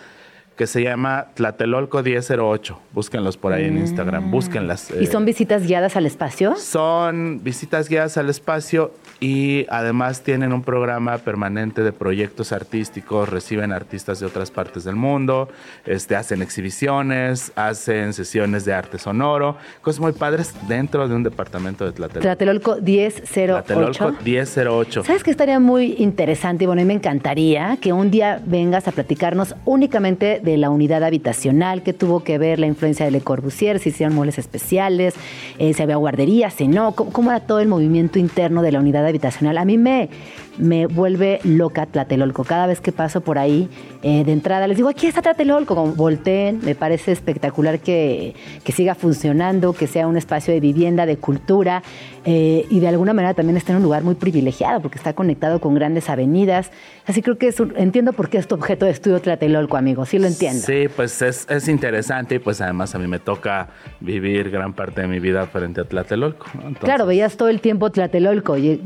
[0.55, 2.79] que se llama Tlatelolco 1008.
[2.91, 4.91] Búsquenlos por ahí en Instagram, búsquenlas.
[4.91, 6.55] ¿Y son eh, visitas guiadas al espacio?
[6.55, 13.71] Son visitas guiadas al espacio y además tienen un programa permanente de proyectos artísticos, reciben
[13.71, 15.47] artistas de otras partes del mundo,
[15.85, 21.85] este, hacen exhibiciones, hacen sesiones de arte sonoro, cosas muy padres dentro de un departamento
[21.85, 22.19] de Tlatelolco.
[22.19, 23.63] Tlatelolco 1008.
[23.63, 25.03] Tlatelolco 1008.
[25.05, 26.65] ¿Sabes qué estaría muy interesante?
[26.65, 30.69] Y bueno, a mí me encantaría que un día vengas a platicarnos únicamente de la
[30.69, 35.15] unidad habitacional, que tuvo que ver la influencia de Le Corbusier, si hicieron muebles especiales,
[35.59, 38.79] eh, si había guarderías, si no, cómo, cómo era todo el movimiento interno de la
[38.79, 39.57] unidad habitacional habitacional.
[39.57, 40.09] A mí me,
[40.57, 42.43] me vuelve loca Tlatelolco.
[42.43, 43.69] Cada vez que paso por ahí,
[44.01, 46.59] eh, de entrada, les digo, aquí está Tlatelolco, como volteen.
[46.63, 51.83] Me parece espectacular que, que, siga funcionando, que sea un espacio de vivienda, de cultura
[52.25, 55.59] eh, y de alguna manera también está en un lugar muy privilegiado porque está conectado
[55.59, 56.71] con grandes avenidas.
[57.05, 60.05] Así creo que es entiendo por qué es tu objeto de estudio Tlatelolco, amigo.
[60.05, 60.61] Sí lo entiendo.
[60.65, 65.01] Sí, pues es, es interesante y pues además a mí me toca vivir gran parte
[65.01, 66.45] de mi vida frente a Tlatelolco.
[66.79, 68.81] Claro, veías todo el tiempo Tlatelolco y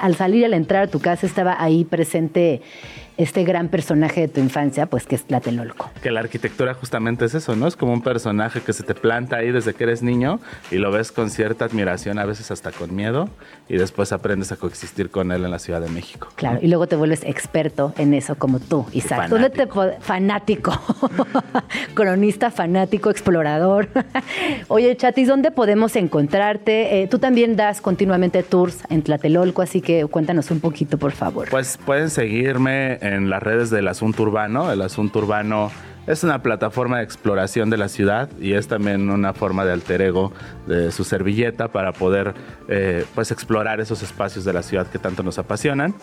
[0.00, 2.60] al salir y al entrar a tu estaba ahí presente
[3.16, 5.90] este gran personaje de tu infancia, pues que es Tlatelolco.
[6.02, 7.66] Que la arquitectura justamente es eso, ¿no?
[7.66, 10.90] Es como un personaje que se te planta ahí desde que eres niño y lo
[10.90, 13.28] ves con cierta admiración, a veces hasta con miedo,
[13.68, 16.28] y después aprendes a coexistir con él en la Ciudad de México.
[16.36, 19.28] Claro, y luego te vuelves experto en eso, como tú, Isaac.
[19.28, 19.66] ¿Dónde te
[20.00, 20.72] fanático?
[21.94, 23.88] Cronista, fanático, explorador.
[24.68, 27.02] Oye, Chatis, ¿dónde podemos encontrarte?
[27.02, 31.48] Eh, tú también das continuamente tours en Tlatelolco, así que cuéntanos un poquito, por favor.
[31.50, 34.72] Pues pueden seguirme en las redes del Asunto Urbano.
[34.72, 35.70] El Asunto Urbano
[36.06, 40.02] es una plataforma de exploración de la ciudad y es también una forma de alter
[40.02, 40.32] ego
[40.66, 42.34] de su servilleta para poder
[42.68, 45.94] eh, pues explorar esos espacios de la ciudad que tanto nos apasionan.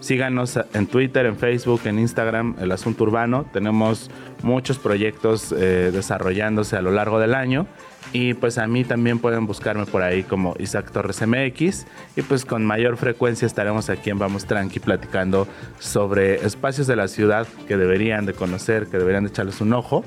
[0.00, 3.46] Síganos en Twitter, en Facebook, en Instagram, El Asunto Urbano.
[3.52, 4.10] Tenemos
[4.42, 7.66] muchos proyectos eh, desarrollándose a lo largo del año
[8.12, 11.86] y pues a mí también pueden buscarme por ahí como Isaac Torres MX.
[12.16, 15.48] Y pues con mayor frecuencia estaremos aquí en Vamos Tranqui platicando
[15.78, 20.04] sobre espacios de la ciudad que deberían de conocer, que deberían de echarles un ojo.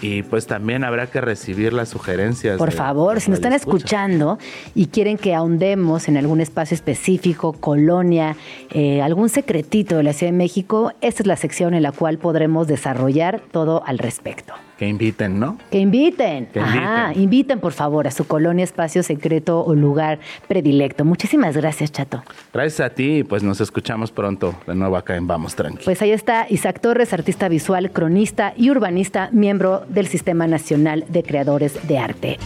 [0.00, 2.56] Y pues también habrá que recibir las sugerencias.
[2.56, 4.38] Por favor, si nos están escuchando
[4.74, 8.36] y quieren que ahondemos en algún espacio específico, colonia,
[8.70, 12.16] eh, algún secretito de la Ciudad de México, esta es la sección en la cual
[12.16, 14.54] podremos desarrollar todo al respecto.
[14.78, 15.58] Que inviten, ¿no?
[15.70, 16.46] Que inviten.
[16.46, 17.60] Que Ajá, inviten.
[17.60, 21.04] por favor a su colonia, espacio secreto o lugar predilecto.
[21.04, 22.22] Muchísimas gracias, Chato.
[22.52, 25.84] Gracias a ti, pues nos escuchamos pronto de nuevo acá en Vamos Tranqui.
[25.84, 31.22] Pues ahí está Isaac Torres, artista visual, cronista y urbanista, miembro del Sistema Nacional de
[31.22, 32.38] Creadores de Arte.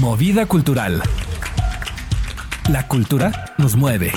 [0.00, 1.00] Movida cultural.
[2.68, 4.10] La cultura nos mueve.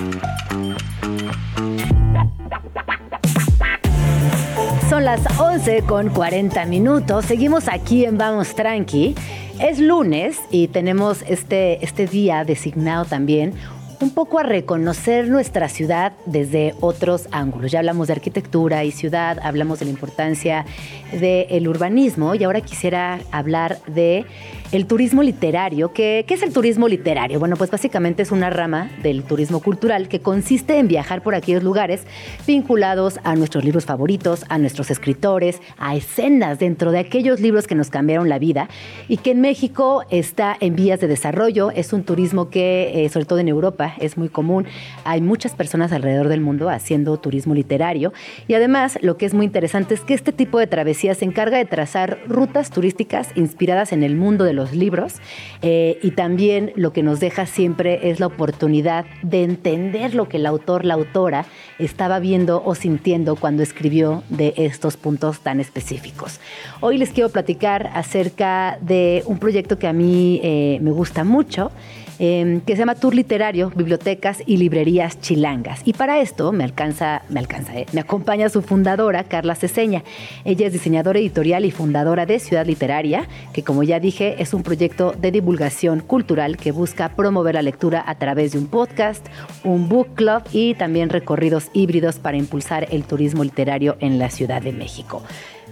[5.00, 7.24] Son las 11 con 40 minutos.
[7.24, 9.16] Seguimos aquí en Vamos Tranqui.
[9.58, 13.54] Es lunes y tenemos este, este día designado también
[14.02, 17.72] un poco a reconocer nuestra ciudad desde otros ángulos.
[17.72, 20.66] Ya hablamos de arquitectura y ciudad, hablamos de la importancia
[21.14, 24.26] del urbanismo y ahora quisiera hablar de
[24.72, 25.94] el turismo literario.
[25.94, 27.40] ¿Qué, ¿Qué, es el turismo literario?
[27.40, 31.64] Bueno, pues básicamente es una rama del turismo cultural que consiste en viajar por aquellos
[31.64, 32.04] lugares
[32.46, 37.74] vinculados a nuestros libros favoritos, a nuestros escritores, a escenas dentro de aquellos libros que
[37.74, 38.70] nos cambiaron la vida
[39.08, 41.72] y que en México está en vías de desarrollo.
[41.72, 44.68] Es un turismo que, eh, sobre todo en Europa, es muy común.
[45.04, 48.14] Hay muchas personas alrededor del mundo haciendo turismo literario
[48.48, 51.58] y además lo que es muy interesante es que este tipo de travesía se encarga
[51.58, 55.16] de trazar rutas turísticas inspiradas en el mundo de libros
[55.62, 60.38] eh, y también lo que nos deja siempre es la oportunidad de entender lo que
[60.38, 61.46] el autor, la autora
[61.80, 66.40] estaba viendo o sintiendo cuando escribió de estos puntos tan específicos.
[66.82, 71.72] Hoy les quiero platicar acerca de un proyecto que a mí eh, me gusta mucho.
[72.22, 75.82] Em, que se llama Tour Literario, Bibliotecas y Librerías Chilangas.
[75.86, 80.04] Y para esto me alcanza, me alcanza, eh, me acompaña su fundadora, Carla Ceseña.
[80.44, 84.64] Ella es diseñadora editorial y fundadora de Ciudad Literaria, que como ya dije es un
[84.64, 89.26] proyecto de divulgación cultural que busca promover la lectura a través de un podcast,
[89.64, 94.62] un book club y también recorridos híbridos para impulsar el turismo literario en la Ciudad
[94.62, 95.24] de México.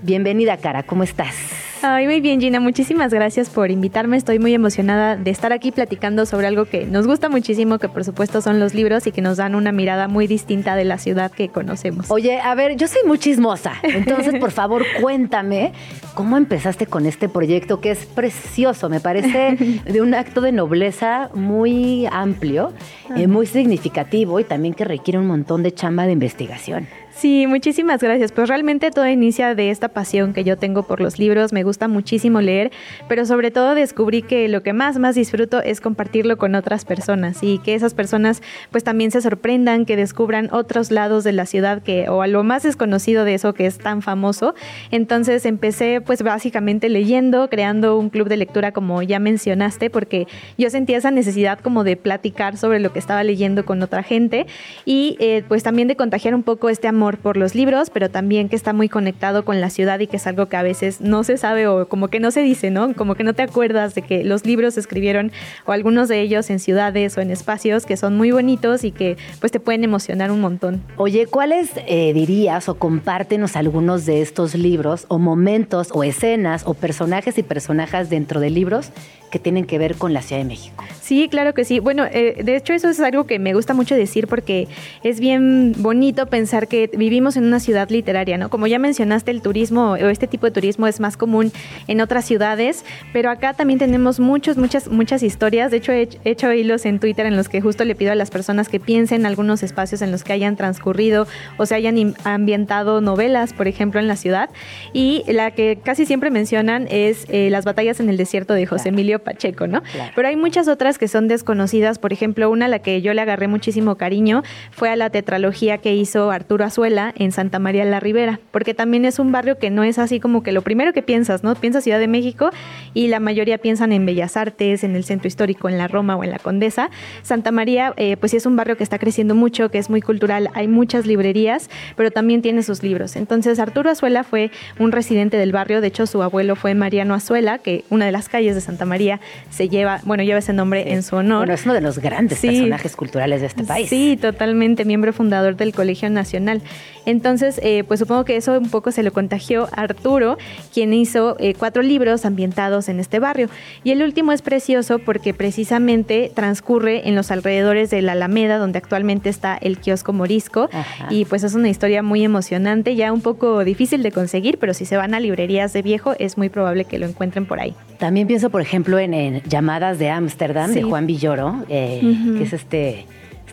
[0.02, 1.67] Bienvenida, Cara, ¿cómo estás?
[1.90, 2.60] Ay, muy bien, Gina.
[2.60, 4.18] Muchísimas gracias por invitarme.
[4.18, 8.04] Estoy muy emocionada de estar aquí platicando sobre algo que nos gusta muchísimo, que por
[8.04, 11.32] supuesto son los libros y que nos dan una mirada muy distinta de la ciudad
[11.32, 12.12] que conocemos.
[12.12, 13.76] Oye, a ver, yo soy muy chismosa.
[13.84, 15.72] Entonces, por favor, cuéntame
[16.14, 18.90] cómo empezaste con este proyecto que es precioso.
[18.90, 22.74] Me parece de un acto de nobleza muy amplio,
[23.16, 26.86] eh, muy significativo y también que requiere un montón de chamba de investigación.
[27.18, 28.32] Sí, muchísimas gracias.
[28.32, 31.52] Pues realmente todo inicia de esta pasión que yo tengo por los libros.
[31.52, 32.72] Me gusta muchísimo leer,
[33.08, 37.44] pero sobre todo descubrí que lo que más, más disfruto es compartirlo con otras personas
[37.44, 41.84] y que esas personas pues también se sorprendan, que descubran otros lados de la ciudad
[41.84, 44.56] que o a lo más desconocido de eso que es tan famoso.
[44.90, 50.70] Entonces empecé pues básicamente leyendo, creando un club de lectura como ya mencionaste, porque yo
[50.70, 54.48] sentía esa necesidad como de platicar sobre lo que estaba leyendo con otra gente
[54.86, 58.50] y eh, pues también de contagiar un poco este amor por los libros, pero también
[58.50, 61.24] que está muy conectado con la ciudad y que es algo que a veces no
[61.24, 62.94] se sabe o como que no se dice, ¿no?
[62.94, 65.32] Como que no te acuerdas de que los libros se escribieron
[65.66, 69.18] o algunos de ellos en ciudades o en espacios que son muy bonitos y que
[69.40, 70.82] pues te pueden emocionar un montón.
[70.98, 76.74] Oye, ¿cuáles eh, dirías o compártenos algunos de estos libros o momentos o escenas o
[76.74, 78.92] personajes y personajes dentro de libros
[79.30, 80.84] que tienen que ver con la Ciudad de México.
[81.02, 81.80] Sí, claro que sí.
[81.80, 84.68] Bueno, eh, de hecho eso es algo que me gusta mucho decir porque
[85.04, 88.50] es bien bonito pensar que vivimos en una ciudad literaria, ¿no?
[88.50, 91.47] Como ya mencionaste, el turismo o este tipo de turismo es más común
[91.88, 95.72] en otras ciudades, pero acá también tenemos muchos, muchas, muchas historias.
[95.72, 98.30] De hecho, he hecho hilos en Twitter en los que justo le pido a las
[98.30, 103.54] personas que piensen algunos espacios en los que hayan transcurrido o se hayan ambientado novelas,
[103.54, 104.50] por ejemplo, en la ciudad.
[104.94, 108.90] Y la que casi siempre mencionan es eh, las batallas en el desierto de José
[108.90, 109.82] Emilio Pacheco, ¿no?
[110.16, 112.00] Pero hay muchas otras que son desconocidas.
[112.00, 115.78] Por ejemplo, una a la que yo le agarré muchísimo cariño fue a la tetralogía
[115.80, 119.70] que hizo Arturo Azuela en Santa María la Ribera, porque también es un barrio que
[119.70, 121.56] no es así como que lo primero que piensas, ¿no?
[121.56, 122.50] Piensas Ciudad de México
[122.94, 126.24] y la mayoría piensan en Bellas Artes, en el centro histórico, en la Roma o
[126.24, 126.90] en la Condesa.
[127.24, 130.02] Santa María, eh, pues sí es un barrio que está creciendo mucho, que es muy
[130.02, 133.16] cultural, hay muchas librerías, pero también tiene sus libros.
[133.16, 137.60] Entonces, Arturo Azuela fue un residente del barrio, de hecho su abuelo fue Mariano Azuela,
[137.60, 139.20] que una de las calles de Santa María
[139.50, 141.40] se lleva, bueno, lleva ese nombre en su honor.
[141.40, 143.90] Bueno, es uno de los grandes personajes culturales de este país.
[143.90, 146.62] Sí, totalmente, miembro fundador del Colegio Nacional.
[147.08, 150.38] Entonces, eh, pues supongo que eso un poco se lo contagió a Arturo,
[150.74, 153.50] quien hizo eh, cuatro libros ambientados en este barrio.
[153.86, 158.78] Y el último es precioso porque precisamente transcurre en los alrededores de la Alameda, donde
[158.78, 160.70] actualmente está el kiosco Morisco.
[161.10, 164.86] Y pues es una historia muy emocionante, ya un poco difícil de conseguir, pero si
[164.86, 167.74] se van a librerías de viejo, es muy probable que lo encuentren por ahí.
[168.00, 172.02] También pienso, por ejemplo, en, Llamadas de Ámsterdam, de Juan Villoro, eh,
[172.38, 173.06] que es este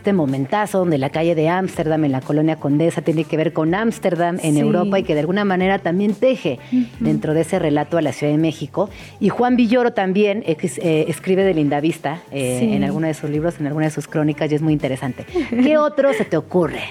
[0.05, 3.73] este momentazo donde la calle de Ámsterdam en la colonia Condesa tiene que ver con
[3.73, 6.59] Ámsterdam en Europa y que de alguna manera también teje
[6.99, 8.87] dentro de ese relato a la Ciudad de México.
[9.19, 13.59] Y Juan Villoro también eh, escribe de Linda Vista eh, en alguno de sus libros,
[13.59, 15.25] en alguna de sus crónicas y es muy interesante.
[15.49, 16.81] ¿Qué otro se te ocurre?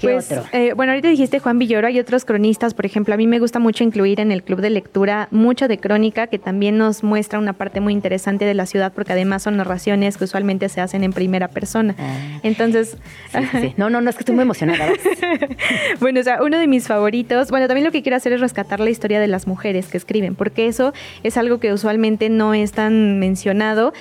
[0.00, 3.38] pues, eh, bueno, ahorita dijiste Juan Villoro, hay otros cronistas, por ejemplo, a mí me
[3.38, 7.38] gusta mucho incluir en el club de lectura mucho de crónica, que también nos muestra
[7.38, 11.04] una parte muy interesante de la ciudad, porque además son narraciones que usualmente se hacen
[11.04, 11.94] en primera persona.
[11.98, 12.40] Ah.
[12.42, 12.61] Entonces...
[13.76, 14.86] No, no, no, es que estoy muy emocionada.
[16.00, 18.80] bueno, o sea, uno de mis favoritos, bueno, también lo que quiero hacer es rescatar
[18.80, 22.72] la historia de las mujeres que escriben, porque eso es algo que usualmente no es
[22.72, 23.92] tan mencionado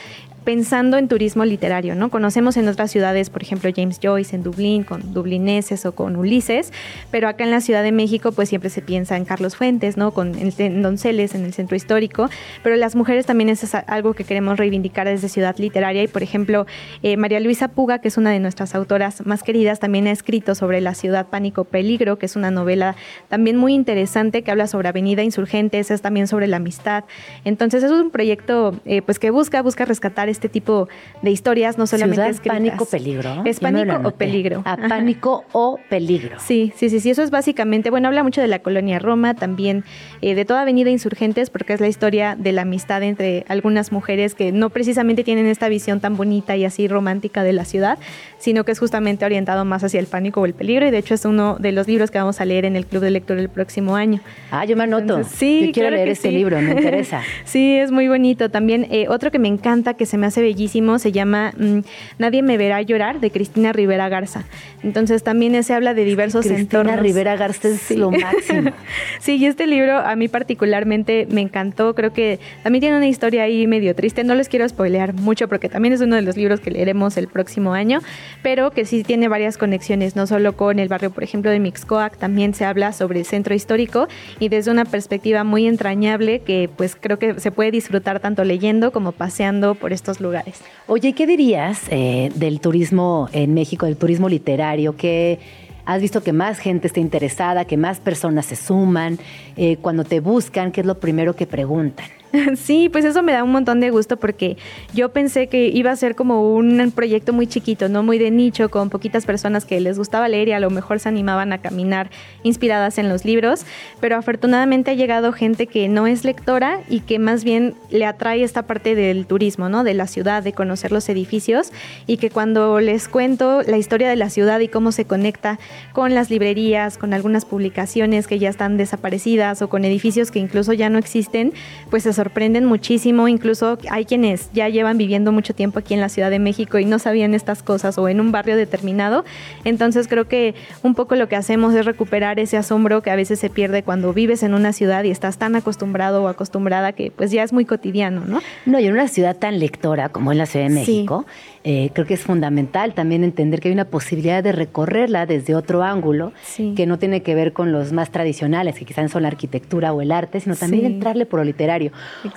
[0.44, 2.10] pensando en turismo literario, ¿no?
[2.10, 6.74] Conocemos en otras ciudades, por ejemplo, James Joyce en Dublín, con dublineses o con Ulises,
[7.12, 10.12] pero acá en la Ciudad de México, pues siempre se piensa en Carlos Fuentes, ¿no?
[10.12, 12.30] Con el, Donceles en el centro histórico,
[12.64, 16.66] pero las mujeres también es algo que queremos reivindicar desde Ciudad Literaria y, por ejemplo,
[17.04, 20.56] eh, María Luisa Puga, que es una de nuestras autoras más queridas, también ha escrito
[20.56, 22.96] sobre la ciudad Pánico Peligro, que es una novela
[23.30, 27.04] también muy interesante que habla sobre Avenida Insurgentes, es también sobre la amistad.
[27.46, 30.88] Entonces es un proyecto eh, pues que busca, busca rescatar este tipo
[31.22, 33.44] de historias, no solamente Ciudad pánico, peligro.
[33.46, 34.62] Es pánico o peligro.
[34.66, 36.38] A pánico o peligro.
[36.40, 39.84] Sí, sí, sí, sí, eso es básicamente, bueno, habla mucho de la colonia Roma, también
[40.22, 44.36] eh, de toda Avenida Insurgentes, porque es la historia de la amistad entre algunas mujeres
[44.36, 47.98] que no precisamente tienen esta visión tan bonita y así romántica de la ciudad,
[48.38, 51.14] sino que es justamente orientado más hacia el pánico o el peligro, y de hecho
[51.14, 53.50] es uno de los libros que vamos a leer en el Club de Lectura el
[53.50, 54.22] próximo año.
[54.52, 55.24] Ah, yo me anoto.
[55.24, 57.22] sí, yo quiero leer este libro, me interesa.
[57.46, 58.50] sí, es muy bonito.
[58.50, 61.80] También eh, otro que me encanta, que se me hace bellísimo, se llama mm,
[62.20, 64.46] Nadie me verá llorar, de Cristina Rivera Garza.
[64.84, 68.72] Entonces también se habla de diversos Cristina Rivera Garza es lo máximo.
[69.20, 73.44] sí, y este libro a mí particularmente me encantó, creo que también tiene una historia
[73.44, 76.60] ahí medio triste, no les quiero spoilear mucho porque también es uno de los libros
[76.60, 78.00] que leeremos el próximo año,
[78.44, 82.18] pero que sí tiene varias conexiones, no solo con el barrio, por ejemplo, de Mixcoac,
[82.18, 84.08] también se habla sobre el centro histórico
[84.40, 88.92] y desde una perspectiva muy entrañable que pues creo que se puede disfrutar tanto leyendo
[88.92, 90.60] como paseando por estos lugares.
[90.88, 94.96] Oye, ¿qué dirías eh, del turismo en México, del turismo literario?
[94.96, 95.40] que
[95.86, 99.20] has visto que más gente está interesada, que más personas se suman?
[99.56, 102.08] Eh, cuando te buscan, ¿qué es lo primero que preguntan?
[102.56, 104.58] Sí, pues eso me da un montón de gusto porque
[104.94, 108.70] yo pensé que iba a ser como un proyecto muy chiquito, no muy de nicho,
[108.70, 112.10] con poquitas personas que les gustaba leer y a lo mejor se animaban a caminar
[112.44, 113.66] inspiradas en los libros,
[114.00, 118.44] pero afortunadamente ha llegado gente que no es lectora y que más bien le atrae
[118.44, 119.84] esta parte del turismo, ¿no?
[119.84, 121.72] De la ciudad, de conocer los edificios.
[122.08, 125.60] Y que cuando les cuento la historia de la ciudad y cómo se conecta
[125.94, 130.74] con las librerías, con algunas publicaciones que ya están desaparecidas o con edificios que incluso
[130.74, 131.54] ya no existen,
[131.90, 133.28] pues se sorprenden muchísimo.
[133.28, 136.86] Incluso hay quienes ya llevan viviendo mucho tiempo aquí en la Ciudad de México y
[136.86, 139.26] no sabían estas cosas o en un barrio determinado.
[139.64, 140.54] Entonces creo que
[140.84, 144.14] un poco lo que hacemos es recuperar ese asombro que a veces se pierde cuando
[144.14, 147.66] vives en una ciudad y estás tan acostumbrado o acostumbrada que pues ya es muy
[147.66, 148.40] cotidiano, ¿no?
[148.68, 151.26] No, y en una ciudad tan lectora como en la Ciudad de México,
[151.64, 155.84] eh, creo que es fundamental también entender que hay una posibilidad de recorrerla desde otro
[155.84, 156.34] ángulo,
[156.76, 160.02] que no tiene que ver con los más tradicionales, que quizás son la arquitectura o
[160.02, 161.92] el arte, sino también entrarle por lo literario.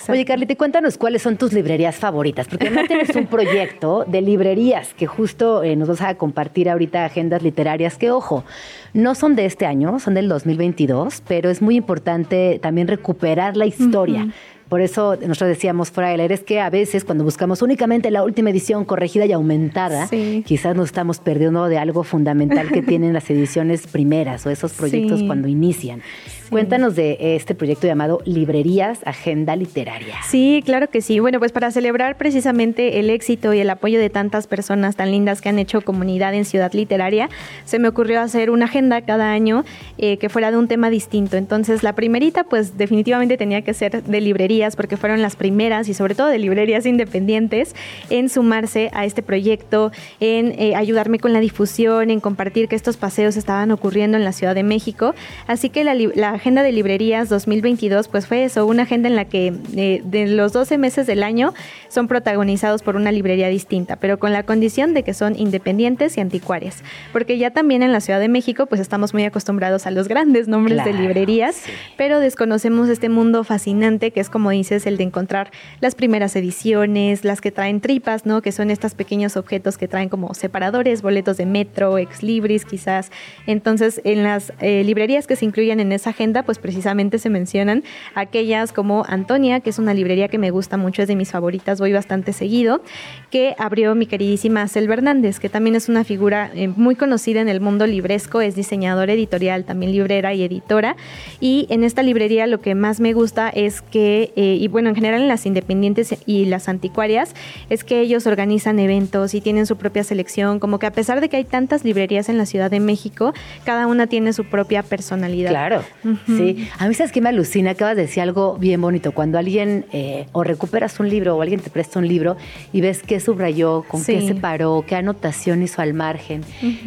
[0.08, 4.94] Oye, Carlita, cuéntanos cuáles son tus librerías favoritas, porque además tienes un proyecto de librerías
[4.94, 8.44] que justo eh, nos vas a compartir ahorita agendas literarias que, ojo,
[8.92, 13.66] no son de este año, son del 2022, pero es muy importante también recuperar la
[13.66, 14.28] historia.
[14.74, 18.24] Por eso nosotros decíamos fuera de leer, es que a veces cuando buscamos únicamente la
[18.24, 20.08] última edición corregida y aumentada,
[20.44, 25.22] quizás nos estamos perdiendo de algo fundamental que tienen las ediciones primeras o esos proyectos
[25.22, 26.02] cuando inician.
[26.50, 30.16] Cuéntanos de este proyecto llamado Librerías Agenda Literaria.
[30.24, 31.18] Sí, claro que sí.
[31.18, 35.40] Bueno, pues para celebrar precisamente el éxito y el apoyo de tantas personas tan lindas
[35.40, 37.28] que han hecho comunidad en Ciudad Literaria,
[37.64, 39.64] se me ocurrió hacer una agenda cada año
[39.98, 41.36] eh, que fuera de un tema distinto.
[41.36, 44.20] Entonces, la primerita, pues definitivamente tenía que ser de
[44.64, 47.74] librerías, porque fueron las primeras y sobre todo de librerías independientes
[48.10, 52.96] en sumarse a este proyecto, en eh, ayudarme con la difusión, en compartir que estos
[52.96, 55.14] paseos estaban ocurriendo en la Ciudad de México.
[55.46, 59.26] Así que la, la Agenda de Librerías 2022, pues fue eso, una agenda en la
[59.26, 61.52] que eh, de los 12 meses del año
[61.88, 66.20] son protagonizados por una librería distinta, pero con la condición de que son independientes y
[66.20, 70.08] anticuarias, porque ya también en la Ciudad de México pues estamos muy acostumbrados a los
[70.08, 71.62] grandes nombres de librerías,
[71.96, 75.50] pero desconocemos este mundo fascinante que es como dices el de encontrar
[75.80, 78.42] las primeras ediciones, las que traen tripas, ¿no?
[78.42, 83.10] Que son estos pequeños objetos que traen como separadores, boletos de metro, ex libris quizás.
[83.46, 87.84] Entonces, en las eh, librerías que se incluyen en esa agenda pues precisamente se mencionan
[88.14, 91.80] aquellas como Antonia, que es una librería que me gusta mucho, es de mis favoritas,
[91.80, 92.82] voy bastante seguido,
[93.30, 97.48] que abrió mi queridísima Selva Hernández, que también es una figura eh, muy conocida en
[97.48, 100.96] el mundo libresco, es diseñadora editorial, también librera y editora.
[101.40, 104.94] Y en esta librería lo que más me gusta es que, eh, y bueno, en
[104.94, 107.34] general en las independientes y las anticuarias,
[107.70, 111.28] es que ellos organizan eventos y tienen su propia selección, como que a pesar de
[111.28, 113.32] que hay tantas librerías en la Ciudad de México,
[113.64, 115.50] cada una tiene su propia personalidad.
[115.50, 115.82] Claro.
[116.26, 119.86] Sí, a mí sabes que me alucina, acabas de decir algo bien bonito, cuando alguien
[119.92, 122.36] eh, o recuperas un libro o alguien te presta un libro
[122.72, 126.42] y ves qué subrayó, con qué se paró, qué anotación hizo al margen,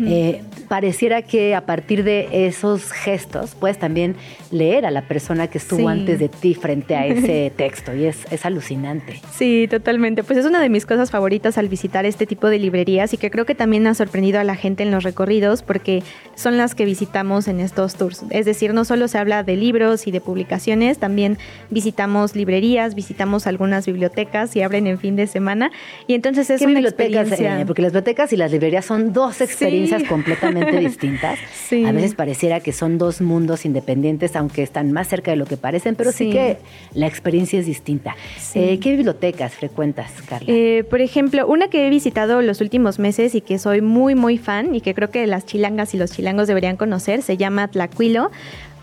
[0.06, 4.16] eh, pareciera que a partir de esos gestos puedes también
[4.52, 8.26] leer a la persona que estuvo antes de ti frente a ese texto y es,
[8.32, 9.22] es alucinante.
[9.32, 10.24] Sí, totalmente.
[10.24, 13.32] Pues es una de mis cosas favoritas al visitar este tipo de librerías y que
[13.32, 16.04] creo que también ha sorprendido a la gente en los recorridos porque
[16.36, 18.24] son las que visitamos en estos tours.
[18.30, 21.38] Es decir, no solo se habla de libros y de publicaciones, también
[21.70, 25.72] visitamos librerías, visitamos algunas bibliotecas y abren en fin de semana.
[26.08, 27.62] Y entonces es una experiencia.
[27.62, 31.40] Eh, porque las bibliotecas y las librerías son dos experiencias completamente distintas.
[31.86, 35.58] A veces pareciera que son dos mundos independientes, aunque están más cerca de lo que
[35.58, 36.58] parecen, pero sí, que
[36.94, 38.16] la experiencia es distinta.
[38.56, 40.48] Eh, ¿Qué bibliotecas frecuentas, Carla?
[40.52, 44.38] Eh, por ejemplo, una que he visitado los últimos meses y que soy muy, muy
[44.38, 48.32] fan y que creo que las chilangas y los chilangos deberían conocer, se llama Tlacuilo.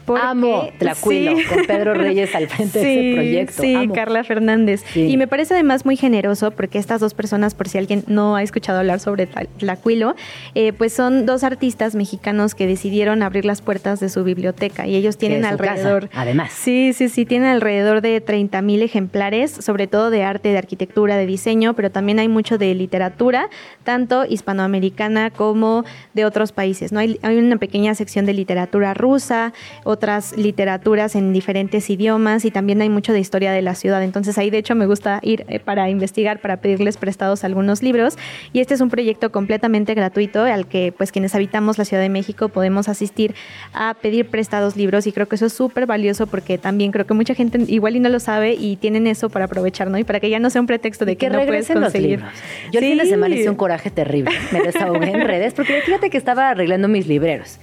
[0.06, 3.62] Amo Tlacuilo, con Pedro Reyes al frente de ese proyecto.
[3.62, 4.84] Sí, Carla Fernández.
[4.94, 8.42] Y me parece además muy generoso porque estas dos personas, por si alguien no ha
[8.42, 10.14] escuchado hablar sobre Tlacuilo,
[10.54, 14.96] eh, pues son dos artistas mexicanos que decidieron abrir las puertas de su biblioteca y
[14.96, 16.08] ellos tienen alrededor...
[16.14, 16.52] además.
[16.52, 21.16] Sí, sí, sí, tienen alrededor de 30 mil ejemplares, sobre todo de arte, de arquitectura,
[21.16, 23.48] de diseño, pero también hay mucho de literatura,
[23.84, 25.84] tanto hispanoamericana como
[26.14, 26.92] de otros países.
[26.92, 27.00] ¿no?
[27.00, 29.52] Hay, hay una pequeña sección de literatura rusa,
[29.94, 34.02] otras literaturas en diferentes idiomas y también hay mucho de historia de la ciudad.
[34.02, 38.16] Entonces ahí de hecho me gusta ir eh, para investigar, para pedirles prestados algunos libros.
[38.52, 42.08] Y este es un proyecto completamente gratuito al que pues quienes habitamos la Ciudad de
[42.08, 43.34] México podemos asistir
[43.72, 47.14] a pedir prestados libros y creo que eso es súper valioso porque también creo que
[47.14, 49.98] mucha gente igual y no lo sabe y tienen eso para aprovechar, ¿no?
[49.98, 52.20] Y para que ya no sea un pretexto de que, no puedes conseguir.
[52.20, 54.32] Los Yo el fin de semana hice un coraje terrible.
[54.52, 57.58] Me desahogué en redes porque fíjate que estaba arreglando mis libreros.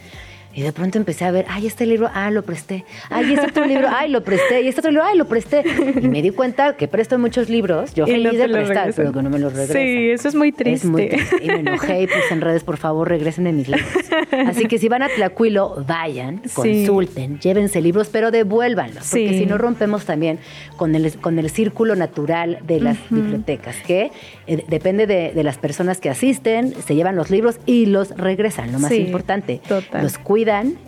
[0.53, 2.83] Y de pronto empecé a ver, ay, este libro, ah, lo presté.
[3.09, 4.61] Ay, este otro libro, ay, lo presté.
[4.61, 5.63] Y este otro libro, ay, lo presté.
[6.01, 8.93] Y me di cuenta que presto muchos libros, yo no feliz te de prestar, regresan.
[8.95, 9.81] pero que no me los regresan.
[9.81, 10.85] Sí, eso es muy triste.
[10.87, 11.37] Es muy triste.
[11.41, 13.87] Y me enojé y puse en redes, por favor, regresen de mis libros.
[14.47, 16.85] Así que si van a Tlacuilo, vayan, Sí.
[16.85, 19.09] consulten, llévense libros, pero devuélvanlos.
[19.09, 19.39] Porque Sí.
[19.39, 20.39] si no rompemos también
[20.75, 24.11] con el, con el círculo natural de las bibliotecas, que
[24.47, 28.71] eh, depende de, de las personas que asisten, se llevan los libros y los regresan,
[28.73, 29.61] lo más Sí, importante.
[29.67, 30.03] total.
[30.03, 30.40] Los cuidan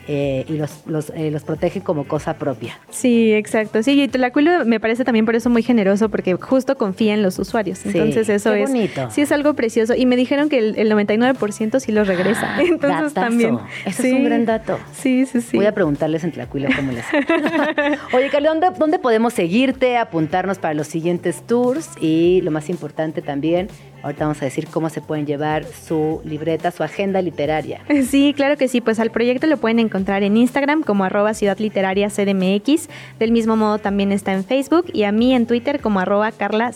[0.07, 2.79] eh, y los, los, eh, los protegen como cosa propia.
[2.89, 3.83] Sí, exacto.
[3.83, 7.39] Sí, y Tlacuilo me parece también por eso muy generoso, porque justo confía en los
[7.39, 7.79] usuarios.
[7.79, 8.69] Sí, Entonces eso qué es...
[8.69, 9.09] bonito.
[9.11, 9.93] Sí, es algo precioso.
[9.95, 12.55] Y me dijeron que el, el 99% sí los regresa.
[12.61, 13.13] Entonces Datazo.
[13.13, 13.57] también...
[13.91, 14.07] Sí.
[14.07, 14.79] es un gran dato.
[14.93, 15.57] Sí, sí, sí.
[15.57, 17.05] Voy a preguntarles en Tlacuilo cómo les
[18.13, 21.89] Oye, Carly, ¿dónde, ¿dónde podemos seguirte, apuntarnos para los siguientes tours?
[21.99, 23.67] Y lo más importante también,
[24.03, 27.81] ahorita vamos a decir cómo se pueden llevar su libreta, su agenda literaria.
[28.03, 28.81] Sí, claro que sí.
[28.81, 32.89] Pues al proyecto lo pueden encontrar en Instagram como arroba Ciudad Literaria CDMX.
[33.17, 36.71] Del mismo modo también está en Facebook y a mí en Twitter como arroba Carla.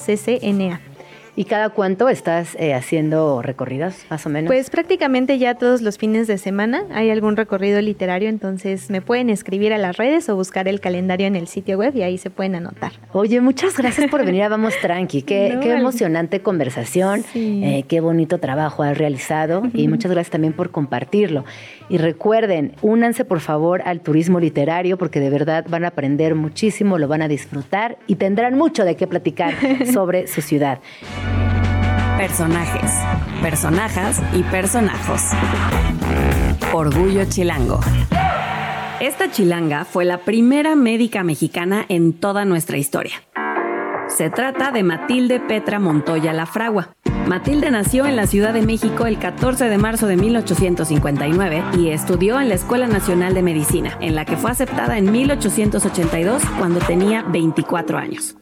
[1.40, 4.48] ¿Y cada cuánto estás eh, haciendo recorridos, más o menos?
[4.50, 9.30] Pues prácticamente ya todos los fines de semana hay algún recorrido literario, entonces me pueden
[9.30, 12.32] escribir a las redes o buscar el calendario en el sitio web y ahí se
[12.32, 12.94] pueden anotar.
[13.14, 15.22] Oye, muchas gracias por venir a Vamos Tranqui.
[15.22, 17.22] Qué, No, qué al- emocionante conversación.
[17.32, 17.62] Sí.
[17.64, 19.62] eh, qué bonito trabajo has realizado.
[19.76, 21.46] Y muchas gracias también por compartirlo.
[21.88, 26.98] Y recuerden, únanse por favor al turismo literario porque de verdad van a aprender muchísimo,
[26.98, 29.54] lo van a disfrutar y tendrán mucho de qué platicar
[29.94, 30.80] sobre su ciudad.
[32.18, 32.92] Personajes,
[33.42, 35.22] personajas y personajos.
[36.74, 37.80] Orgullo Chilango.
[39.00, 43.22] Esta chilanga fue la primera médica mexicana en toda nuestra historia.
[44.08, 46.90] Se trata de Matilde Petra Montoya La Fragua.
[47.28, 52.40] Matilde nació en la Ciudad de México el 14 de marzo de 1859 y estudió
[52.40, 57.22] en la Escuela Nacional de Medicina, en la que fue aceptada en 1882 cuando tenía
[57.22, 58.38] 24 años.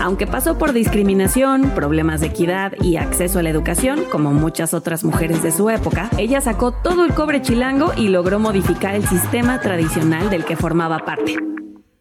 [0.00, 5.04] Aunque pasó por discriminación, problemas de equidad y acceso a la educación, como muchas otras
[5.04, 9.60] mujeres de su época, ella sacó todo el cobre chilango y logró modificar el sistema
[9.60, 11.36] tradicional del que formaba parte.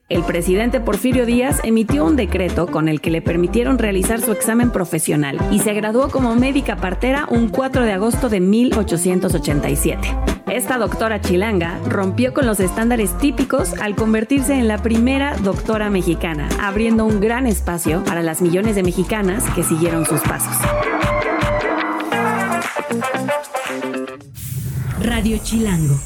[0.09, 4.71] El presidente Porfirio Díaz emitió un decreto con el que le permitieron realizar su examen
[4.71, 10.17] profesional y se graduó como médica partera un 4 de agosto de 1887.
[10.47, 16.49] Esta doctora chilanga rompió con los estándares típicos al convertirse en la primera doctora mexicana,
[16.59, 20.57] abriendo un gran espacio para las millones de mexicanas que siguieron sus pasos.
[25.03, 25.99] Radio Chilango.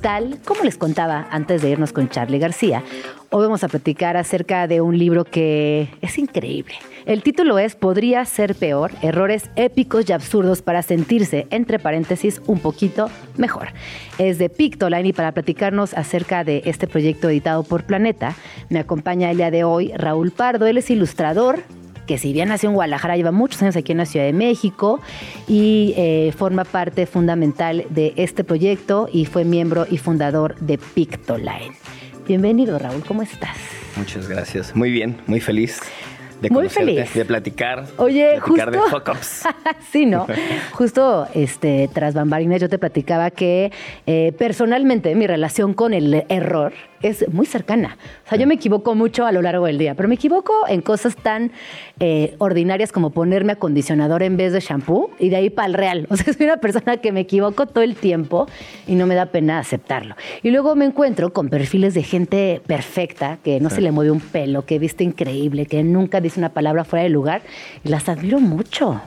[0.00, 2.82] Tal como les contaba antes de irnos con Charlie García,
[3.32, 6.74] hoy vamos a platicar acerca de un libro que es increíble.
[7.06, 12.58] El título es Podría ser peor, errores épicos y absurdos para sentirse, entre paréntesis, un
[12.58, 13.68] poquito mejor.
[14.18, 18.34] Es de Pictoline y para platicarnos acerca de este proyecto editado por Planeta,
[18.68, 21.60] me acompaña el día de hoy Raúl Pardo, él es ilustrador,
[22.06, 25.00] que si bien nació en Guadalajara, lleva muchos años aquí en la Ciudad de México
[25.46, 31.79] y eh, forma parte fundamental de este proyecto y fue miembro y fundador de Pictoline.
[32.30, 33.56] Bienvenido, Raúl, ¿cómo estás?
[33.96, 34.76] Muchas gracias.
[34.76, 35.80] Muy bien, muy feliz
[36.40, 37.12] de Muy feliz.
[37.12, 38.84] de platicar, Oye, platicar justo.
[38.84, 39.42] de fuck-ups.
[39.90, 40.28] sí, ¿no?
[40.70, 43.72] Justo este, tras bambalinas yo te platicaba que
[44.06, 46.72] eh, personalmente mi relación con el error
[47.02, 47.96] es muy cercana.
[48.26, 50.80] O sea, yo me equivoco mucho a lo largo del día, pero me equivoco en
[50.82, 51.52] cosas tan
[51.98, 56.06] eh, ordinarias como ponerme acondicionador en vez de shampoo y de ahí para el real.
[56.10, 58.46] O sea, soy una persona que me equivoco todo el tiempo
[58.86, 60.16] y no me da pena aceptarlo.
[60.42, 64.20] Y luego me encuentro con perfiles de gente perfecta, que no se le mueve un
[64.20, 67.42] pelo, que viste increíble, que nunca dice una palabra fuera de lugar
[67.84, 69.00] y las admiro mucho.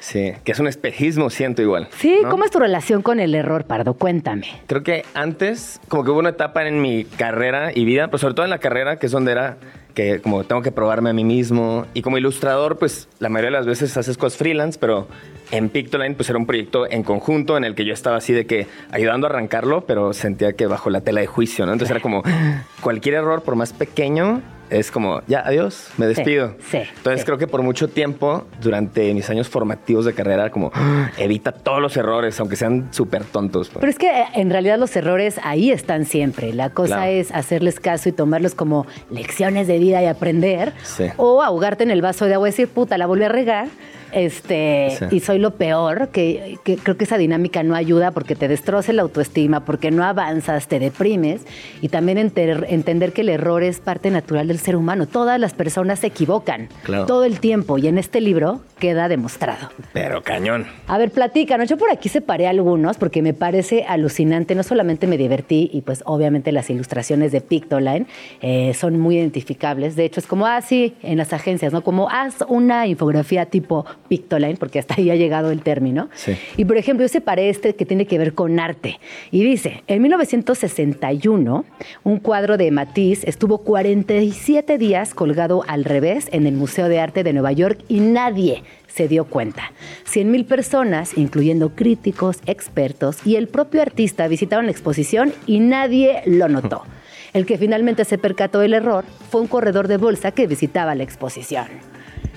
[0.00, 1.88] Sí, que es un espejismo, siento igual.
[1.96, 2.30] Sí, ¿no?
[2.30, 3.94] ¿cómo es tu relación con el error, Pardo?
[3.94, 4.46] Cuéntame.
[4.66, 8.34] Creo que antes, como que hubo una etapa en mi carrera y vida, pues sobre
[8.34, 9.58] todo en la carrera, que es donde era
[9.94, 11.86] que como tengo que probarme a mí mismo.
[11.94, 15.08] Y como ilustrador, pues la mayoría de las veces haces cosas freelance, pero
[15.50, 18.46] en Pictoline pues era un proyecto en conjunto en el que yo estaba así de
[18.46, 21.72] que ayudando a arrancarlo, pero sentía que bajo la tela de juicio, ¿no?
[21.72, 22.22] Entonces era como
[22.80, 26.54] cualquier error, por más pequeño, es como, ya, adiós, me despido.
[26.70, 27.26] sí, Entonces sí.
[27.26, 31.52] creo que por mucho tiempo, durante mis años formativos de carrera, era como, "Ah, evita
[31.52, 33.68] todos los errores, aunque sean súper tontos.
[33.68, 33.80] pues".
[33.80, 36.52] Pero es que eh, en realidad los errores ahí están siempre.
[36.52, 37.10] La cosa Claro.
[37.10, 40.72] es hacerles caso y tomarlos como lecciones de vida y aprender.
[40.82, 41.06] Sí.
[41.16, 43.68] O ahogarte en el vaso de agua y decir, puta, la volví a regar.
[44.12, 45.04] Este, Sí.
[45.16, 48.92] y soy lo peor, que, que creo que esa dinámica no ayuda porque te destroza
[48.92, 51.42] la autoestima, porque no avanzas, te deprimes,
[51.80, 55.06] y también enter- entender que el error es parte natural del ser humano.
[55.06, 57.06] Todas las personas se equivocan Claro.
[57.06, 59.70] todo el tiempo, y en este libro queda demostrado.
[59.92, 60.66] Pero cañón.
[60.86, 61.68] A ver, platícanos.
[61.68, 64.54] Yo por aquí separé algunos porque me parece alucinante.
[64.54, 68.06] No solamente me divertí y pues obviamente las ilustraciones de Pictoline
[68.40, 69.96] eh, son muy identificables.
[69.96, 71.82] De hecho, es como, ah, sí, en las agencias, ¿no?
[71.82, 76.10] Como haz una infografía tipo Pictoline, porque hasta ahí ha llegado el término.
[76.14, 76.36] Sí.
[76.56, 78.98] Y por ejemplo, yo separé este que tiene que ver con arte.
[79.30, 81.64] Y dice, en 1961,
[82.02, 87.22] un cuadro de Matisse estuvo 47 días colgado al revés en el Museo de Arte
[87.22, 89.70] de Nueva York y nadie se dio cuenta.
[90.12, 96.48] 100.000 personas, incluyendo críticos, expertos y el propio artista, visitaron la exposición y nadie lo
[96.48, 96.82] notó.
[97.32, 101.04] El que finalmente se percató del error fue un corredor de bolsa que visitaba la
[101.04, 101.68] exposición.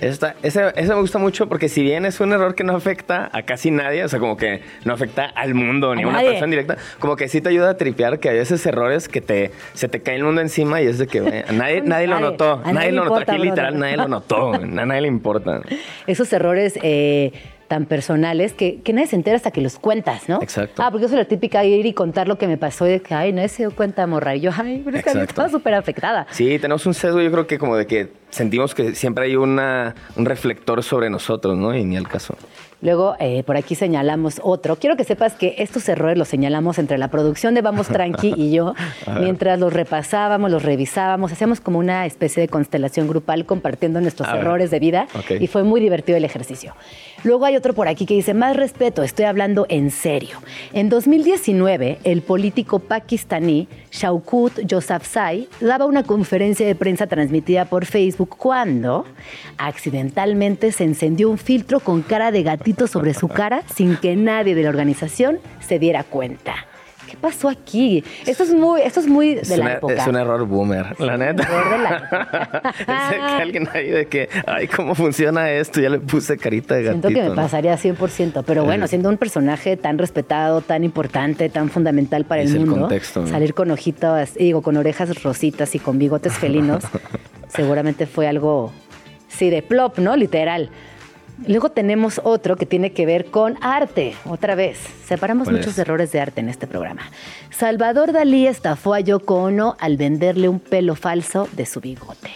[0.02, 3.30] Esta, ese, ese me gusta mucho porque si bien es un error que no afecta
[3.32, 6.30] a casi nadie, o sea, como que no afecta al mundo ni A una nadie.
[6.32, 9.52] persona directa, como que sí te ayuda a tripear que hay veces errores que te,
[9.74, 11.22] se te cae el mundo encima y es de que
[11.54, 12.58] nadie, nadie lo notó.
[12.58, 13.32] Nadie Nadie, lo notó.
[13.32, 14.54] Aquí literal nadie lo notó.
[14.54, 15.62] A nadie le importa.
[16.08, 17.32] Esos errores eh,
[17.68, 20.41] tan personales que, que nadie se entera hasta que los cuentas, ¿no?
[20.41, 20.82] Exacto.
[20.84, 23.01] Ah, porque yo soy la típica ir y contar lo que me pasó y de
[23.01, 24.36] que, ay, nadie se dio cuenta, morra.
[24.36, 26.28] Y yo, ay, pero es que estaba súper afectada.
[26.32, 29.95] Sí, tenemos un sesgo, yo creo que como de que sentimos que siempre hay una,
[30.16, 31.76] un reflector sobre nosotros, ¿no?
[31.76, 32.36] Y ni al caso.
[32.82, 34.76] Luego, eh, por aquí señalamos otro.
[34.76, 38.51] Quiero que sepas que estos errores los señalamos entre la producción de Vamos Tranqui y
[38.51, 38.74] yo,
[39.22, 44.34] mientras los repasábamos, los revisábamos, hacíamos como una especie de constelación grupal compartiendo nuestros A
[44.34, 44.41] ver.
[44.41, 45.07] errores de vida
[45.39, 46.76] y fue muy divertido el ejercicio.
[47.24, 50.39] Luego hay otro por aquí que dice, más respeto, estoy hablando en serio.
[50.74, 58.36] En 2019, el político pakistaní Shaukat Yousafzai daba una conferencia de prensa transmitida por Facebook
[58.38, 59.05] cuando
[59.57, 64.55] accidentalmente se encendió un filtro con cara de gatito sobre su cara sin que nadie
[64.55, 66.72] de la organización se diera cuenta.
[67.14, 68.03] ¿Qué pasó aquí?
[68.26, 69.93] Esto es muy, esto es muy de Es, la una- época.
[69.93, 71.43] es un error boomer, la neta.
[71.43, 72.74] error de la
[73.38, 75.80] que alguien ahí de que, ay, ¿cómo funciona esto?
[75.80, 77.07] Ya le puse carita de gatito.
[77.09, 77.36] Siento que me ¿no?
[77.36, 82.49] pasaría 100%, pero bueno, siendo un personaje tan respetado, tan importante, tan fundamental para Es
[82.49, 82.89] el el mundo,
[83.30, 86.84] salir con ojitos, digo, con orejas rositas y con bigotes felinos,
[87.47, 88.72] seguramente fue algo,
[89.28, 90.16] sí, de plop, ¿no?
[90.16, 90.72] Literal.
[91.47, 94.79] Luego tenemos otro que tiene que ver con arte, otra vez.
[95.05, 95.79] Separamos ¿Cuál muchos es?
[95.79, 97.01] errores de arte en este programa.
[97.49, 102.31] Salvador Dalí estafó a Yoko Ono al venderle un pelo falso de su bigote.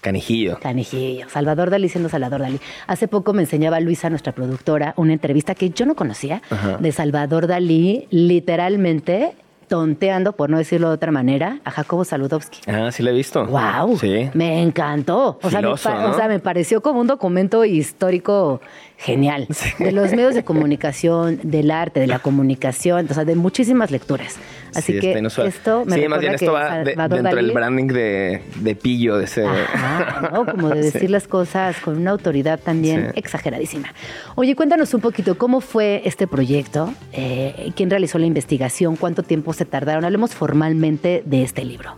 [0.00, 0.58] Canijillo.
[0.60, 1.28] Canijillo.
[1.28, 2.60] Salvador Dalí siendo Salvador Dalí.
[2.86, 6.78] Hace poco me enseñaba Luisa, nuestra productora, una entrevista que yo no conocía Ajá.
[6.78, 9.32] de Salvador Dalí, literalmente
[9.68, 12.60] tonteando, por no decirlo de otra manera, a Jacobo Saludowski.
[12.66, 13.46] Ah, sí lo he visto.
[13.46, 13.98] ¡Wow!
[13.98, 14.30] Sí.
[14.34, 15.38] Me encantó.
[15.42, 18.60] O sea, me, o sea, me pareció como un documento histórico
[18.98, 19.46] genial.
[19.78, 24.36] De los medios de comunicación, del arte, de la comunicación, o sea, de muchísimas lecturas.
[24.74, 27.52] Así Sí, que esto me Sí, recuerda más bien que esto va de- dentro del
[27.52, 29.46] branding de, de pillo de ese.
[29.46, 30.44] Ajá, ¿no?
[30.44, 31.08] Como de decir Sí.
[31.08, 33.94] las cosas con una autoridad también exageradísima.
[34.34, 39.52] Oye, cuéntanos un poquito cómo fue este proyecto, Eh, quién realizó la investigación, cuánto tiempo
[39.52, 40.04] se tardaron.
[40.04, 41.92] Hablemos formalmente de este libro.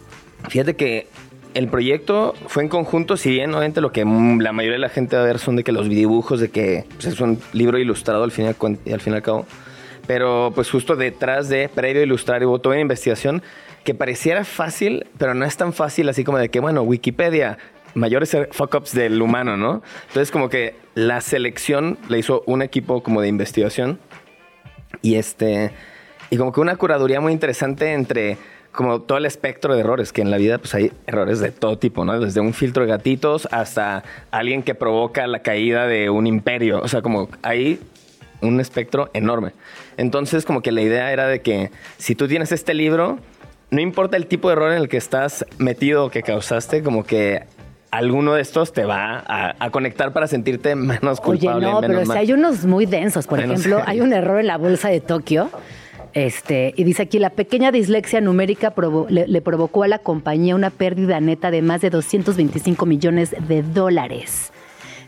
[0.49, 1.07] Fíjate que
[1.55, 5.17] el proyecto fue en conjunto, si bien obviamente lo que la mayoría de la gente
[5.17, 8.25] va a ver son de que los dibujos, de que pues, es un libro ilustrado
[8.25, 9.47] al fin, y al, y fin y al cabo.
[10.07, 13.43] Pero pues justo detrás de previo ilustrar hubo toda una investigación
[13.85, 17.59] que pareciera fácil, pero no es tan fácil así como de que, bueno, Wikipedia,
[17.95, 19.83] mayores fuck-ups del humano, ¿no?
[20.09, 23.99] Entonces como que la selección la hizo un equipo como de investigación
[25.03, 25.73] y este
[26.31, 28.37] y como que una curaduría muy interesante entre
[28.73, 31.79] como todo el espectro de errores que en la vida pues hay errores de todo
[31.79, 36.27] tipo no desde un filtro de gatitos hasta alguien que provoca la caída de un
[36.27, 37.81] imperio o sea como hay
[38.43, 39.53] un espectro enorme
[39.97, 43.19] entonces como que la idea era de que si tú tienes este libro
[43.71, 47.05] no importa el tipo de error en el que estás metido o que causaste como
[47.05, 47.45] que
[47.91, 51.97] alguno de estos te va a, a conectar para sentirte menos Oye, culpable no, menos
[52.09, 53.27] pero si hay unos muy densos.
[53.27, 53.91] Por Menos ejemplo, serio.
[53.91, 55.51] hay un error en la bolsa de Tokio.
[56.13, 58.75] Este, y dice aquí, la pequeña dislexia numérica
[59.09, 64.53] le provocó a la compañía una pérdida neta de más de 225 millones de dólares.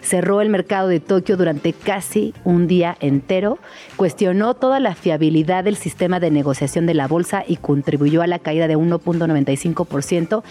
[0.00, 3.58] Cerró el mercado de Tokio durante casi un día entero,
[3.94, 8.40] cuestionó toda la fiabilidad del sistema de negociación de la bolsa y contribuyó a la
[8.40, 10.42] caída de 1.95%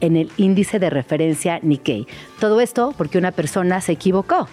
[0.00, 2.06] en el índice de referencia Nikkei.
[2.38, 4.48] Todo esto porque una persona se equivocó.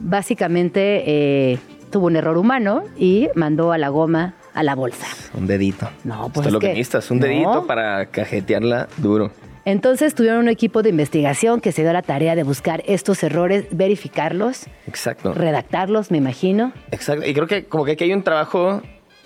[0.00, 1.58] Básicamente eh,
[1.90, 5.06] tuvo un error humano y mandó a la goma a la bolsa.
[5.34, 5.88] Un dedito.
[6.04, 6.58] No, pues Esto
[6.98, 7.26] es que un no.
[7.26, 9.30] dedito para cajetearla duro.
[9.64, 13.66] Entonces tuvieron un equipo de investigación que se dio la tarea de buscar estos errores,
[13.70, 15.34] verificarlos, Exacto.
[15.34, 16.72] redactarlos, me imagino.
[16.90, 17.26] Exacto.
[17.26, 18.80] Y creo que como que aquí hay un trabajo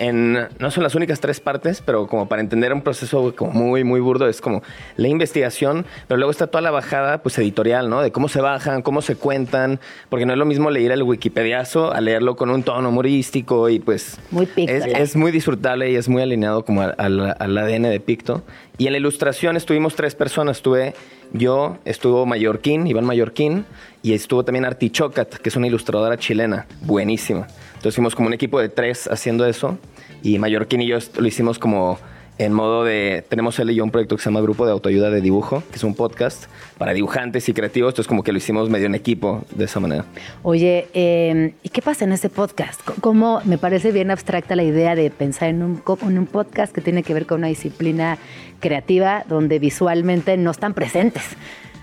[0.06, 3.84] en, no son las únicas tres partes, pero como para entender un proceso como muy,
[3.84, 4.62] muy burdo, es como
[4.96, 8.02] la investigación, pero luego está toda la bajada pues editorial, ¿no?
[8.02, 11.92] De cómo se bajan, cómo se cuentan, porque no es lo mismo leer el Wikipediazo
[11.92, 14.18] a leerlo con un tono humorístico y pues...
[14.30, 18.00] Muy es, es muy disfrutable y es muy alineado como al, al- al ADN de
[18.00, 18.42] Picto.
[18.78, 20.56] Y en la ilustración estuvimos tres personas.
[20.56, 20.94] Estuve
[21.32, 23.64] yo, estuvo Mallorquín, Iván Mallorquín,
[24.02, 27.46] y estuvo también Artichocat, que es una ilustradora chilena, buenísima.
[27.74, 29.78] Entonces fuimos como un equipo de tres haciendo eso.
[30.22, 31.98] Y Mallorquín y yo lo hicimos como
[32.44, 33.24] en modo de...
[33.28, 35.76] Tenemos él y yo un proyecto que se llama Grupo de Autoayuda de Dibujo, que
[35.76, 37.90] es un podcast para dibujantes y creativos.
[37.90, 40.04] Entonces como que lo hicimos medio en equipo de esa manera.
[40.42, 42.80] Oye, eh, ¿y qué pasa en ese podcast?
[43.00, 46.80] ¿Cómo me parece bien abstracta la idea de pensar en un, en un podcast que
[46.80, 48.18] tiene que ver con una disciplina
[48.60, 51.22] creativa donde visualmente no están presentes?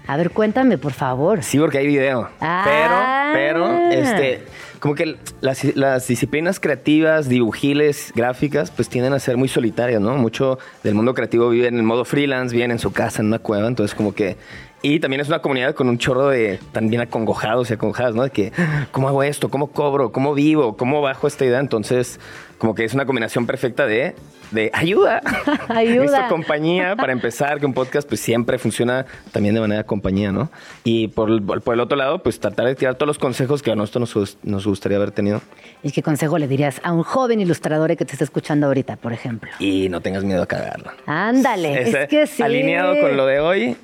[0.08, 1.44] A ver, cuéntame, por favor.
[1.44, 2.30] Sí, porque hay video.
[2.42, 3.32] Ah.
[3.34, 4.44] Pero, pero, este,
[4.80, 10.16] como que las, disciplinas creativas, dibujiles, gráficas, pues tienden a ser muy solitarias, ¿no?
[10.16, 13.40] Mucho del mundo creativo vive en el modo freelance, viven en su casa, en una
[13.40, 14.38] cueva, entonces como que...
[14.82, 18.24] Y también es una comunidad con un chorro de también acongojados y acongojadas, ¿no?
[18.24, 18.54] De que,
[18.92, 19.50] ¿cómo hago esto?
[19.50, 20.14] ¿Cómo cobro?
[20.14, 20.78] ¿Cómo vivo?
[20.78, 21.60] ¿Cómo bajo esta idea?
[21.60, 22.18] Entonces,
[22.60, 24.14] como que es una combinación perfecta de,
[24.52, 25.22] de ayuda.
[25.70, 26.28] Ayuda.
[26.30, 30.52] Compañía para empezar, que un podcast pues siempre funciona también de manera compañía, ¿no?
[30.84, 33.72] Y por, el- por el otro lado, pues tratar de tirar todos los consejos que
[33.72, 35.42] a nosotros nos, nos gustaría haber tenido.
[35.82, 39.14] ¿Y qué consejo le dirías a un joven ilustrador que te está escuchando ahorita, por
[39.14, 39.50] ejemplo?
[39.60, 40.92] Y no tengas miedo a cagarlo.
[41.06, 42.44] Ándale, Ese- es que sí.
[42.44, 43.78] Alineado con lo de hoy,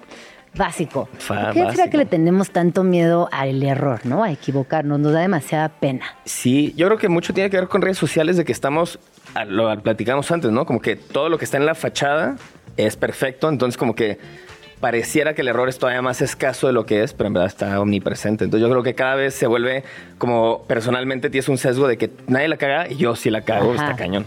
[0.56, 1.10] Básico.
[1.18, 4.24] Fa- ¿Por ¿Qué será que le tenemos tanto miedo al error, no?
[4.24, 6.06] A equivocarnos, nos da demasiada pena.
[6.26, 9.00] Sí, yo creo que mucho tiene que ver con redes sociales de que estamos,
[9.48, 10.66] lo platicamos antes, ¿no?
[10.66, 12.36] Como que todo lo que está en la fachada
[12.78, 14.18] es perfecto, entonces como que
[14.80, 17.48] pareciera que el error es todavía más escaso de lo que es, pero en verdad
[17.48, 18.44] está omnipresente.
[18.44, 19.84] Entonces yo creo que cada vez se vuelve
[20.18, 23.74] como personalmente tienes un sesgo de que nadie la caga y yo sí la cago,
[23.74, 23.86] Ajá.
[23.86, 24.26] está cañón.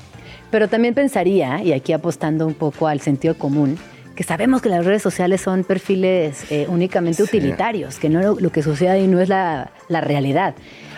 [0.51, 3.79] Pero también pensaría, y aquí apostando un poco al sentido común,
[4.19, 8.51] que sabemos que las redes sociales son perfiles eh, únicamente utilitarios, que no lo, lo
[8.51, 10.57] que sucede ahí no es la, la realidad.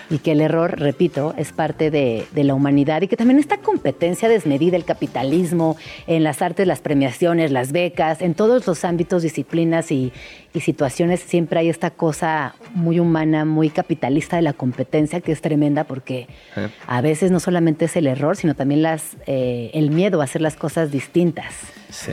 [0.09, 3.59] Y que el error, repito, es parte de, de la humanidad y que también esta
[3.59, 9.23] competencia desmedida, el capitalismo, en las artes, las premiaciones, las becas, en todos los ámbitos,
[9.23, 10.13] disciplinas y,
[10.55, 15.43] y situaciones, siempre hay esta cosa muy humana, muy capitalista de la competencia que es
[15.43, 16.69] tremenda porque Eh.
[16.87, 20.41] a veces no solamente es el error, sino también las, eh, el miedo a hacer
[20.41, 21.53] las cosas distintas.
[21.91, 22.13] Sí.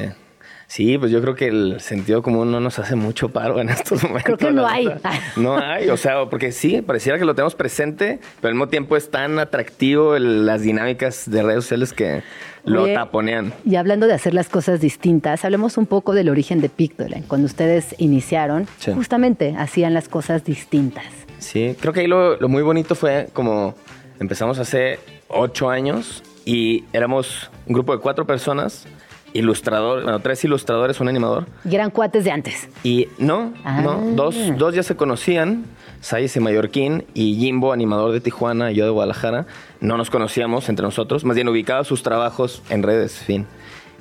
[0.69, 4.03] Sí, pues yo creo que el sentido común no nos hace mucho paro en estos
[4.03, 4.23] momentos.
[4.25, 4.89] Creo que no hay.
[5.37, 8.97] No hay, o sea, porque sí, pareciera que lo tenemos presente, pero al mismo tiempo
[8.97, 12.21] es tan atractivo el- las dinámicas de redes sociales que
[12.65, 13.53] lo Oye, taponean.
[13.63, 17.23] Y hablando de hacer las cosas distintas, hablemos un poco del origen de Pictoline.
[17.25, 18.91] Cuando ustedes iniciaron, Sí.
[18.91, 21.05] justamente hacían las cosas distintas.
[21.39, 23.73] Sí, creo que ahí lo, lo muy bonito fue como
[24.19, 24.99] empezamos hace
[25.29, 28.85] ocho años y éramos un grupo de cuatro personas,
[29.37, 31.45] ilustrador, bueno, tres ilustradores, un animador.
[31.69, 32.67] Y eran cuates de antes.
[32.83, 33.81] Y no, Ah.
[33.81, 35.65] no, dos, dos ya se conocían,
[36.01, 39.45] Sayes y Mallorquín y Jimbo, animador de Tijuana, y yo de Guadalajara.
[39.81, 43.45] No nos conocíamos entre nosotros, más bien ubicados sus trabajos en redes, fin.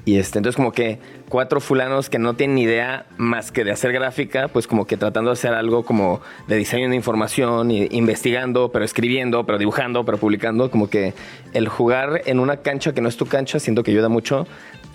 [0.05, 3.72] Y este, entonces como que cuatro fulanos que no tienen ni idea más que de
[3.72, 7.89] hacer gráfica, pues como que tratando de hacer algo como de diseño de información, y
[7.91, 11.12] investigando, pero escribiendo, pero dibujando, pero publicando, como que
[11.55, 14.47] el jugar en una cancha que no es tu cancha, siento que ayuda mucho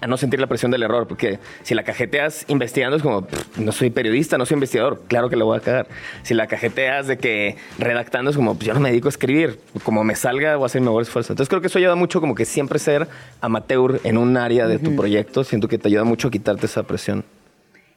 [0.02, 3.60] a no sentir la presión del error, porque si la cajeteas investigando es como, "Pff,
[3.60, 5.88] no soy periodista, no soy investigador, claro que lo voy a cagar.
[6.24, 9.60] Si la cajeteas de que redactando es como, pues yo no me dedico a escribir,
[9.84, 11.34] como me salga voy a hacer mi mejor esfuerzo.
[11.34, 13.08] Entonces creo que eso ayuda mucho como que siempre ser
[13.41, 16.84] amateur en un área de tu proyecto, siento que te ayuda mucho a quitarte esa
[16.84, 17.24] presión.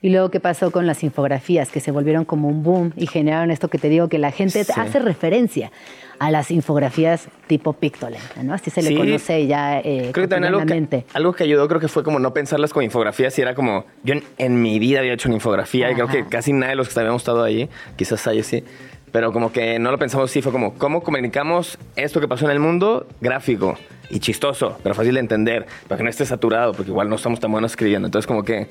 [0.03, 3.51] Y luego, ¿qué pasó con las infografías que se volvieron como un boom y generaron
[3.51, 4.73] esto que te digo, que la gente Sí.
[4.77, 5.73] hace referencia
[6.19, 8.55] a las infografías tipo Pictoline, ¿no?
[8.55, 8.97] Así se le Sí.
[8.97, 12.19] conoce ya eh, Creo que también algo que, algo que ayudó creo que fue como
[12.19, 15.37] no pensarlas como infografías y era como, yo en, en mi vida había hecho una
[15.37, 16.29] infografía y creo que Ajá.
[16.31, 18.65] casi nadie de los que habíamos estado ahí, quizás hay sí,
[19.13, 22.51] pero como que no lo pensamos así, fue como, ¿cómo comunicamos esto que pasó en
[22.51, 23.07] el mundo?
[23.21, 23.77] Gráfico
[24.11, 27.39] y chistoso, pero fácil de entender, para que no esté saturado, porque igual no estamos
[27.41, 28.07] tan buenos escribiendo.
[28.07, 28.67] Entonces como que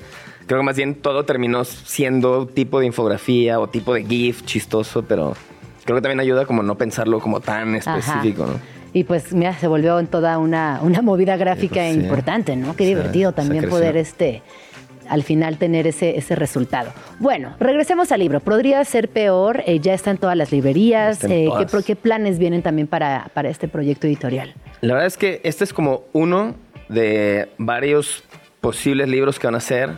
[0.46, 5.02] creo que más bien todo terminó siendo tipo de infografía o tipo de GIF chistoso,
[5.02, 5.34] pero
[5.84, 7.98] creo que también ayuda como no pensarlo como tan Ajá.
[7.98, 8.60] específico, ¿no?
[8.92, 12.00] Y pues, mira, se volvió en toda una, una movida gráfica pues, sí.
[12.00, 12.76] importante, ¿no?
[12.76, 14.42] Qué divertido también poder este
[15.08, 16.90] al final tener ese, ese resultado.
[17.18, 18.40] Bueno, regresemos al libro.
[18.40, 21.22] Podría ser peor, eh, ya está en todas las librerías.
[21.24, 21.70] Eh, ¿qué, todas.
[21.70, 24.54] pro- qué planes vienen también para, para este proyecto editorial?
[24.80, 26.54] La verdad es que este es como uno
[26.88, 28.24] de varios
[28.62, 29.90] posibles libros que van a hacer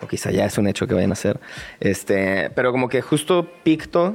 [0.00, 1.40] o quizá ya es un hecho que vayan a hacer.
[1.80, 4.14] Este, pero como que justo Picto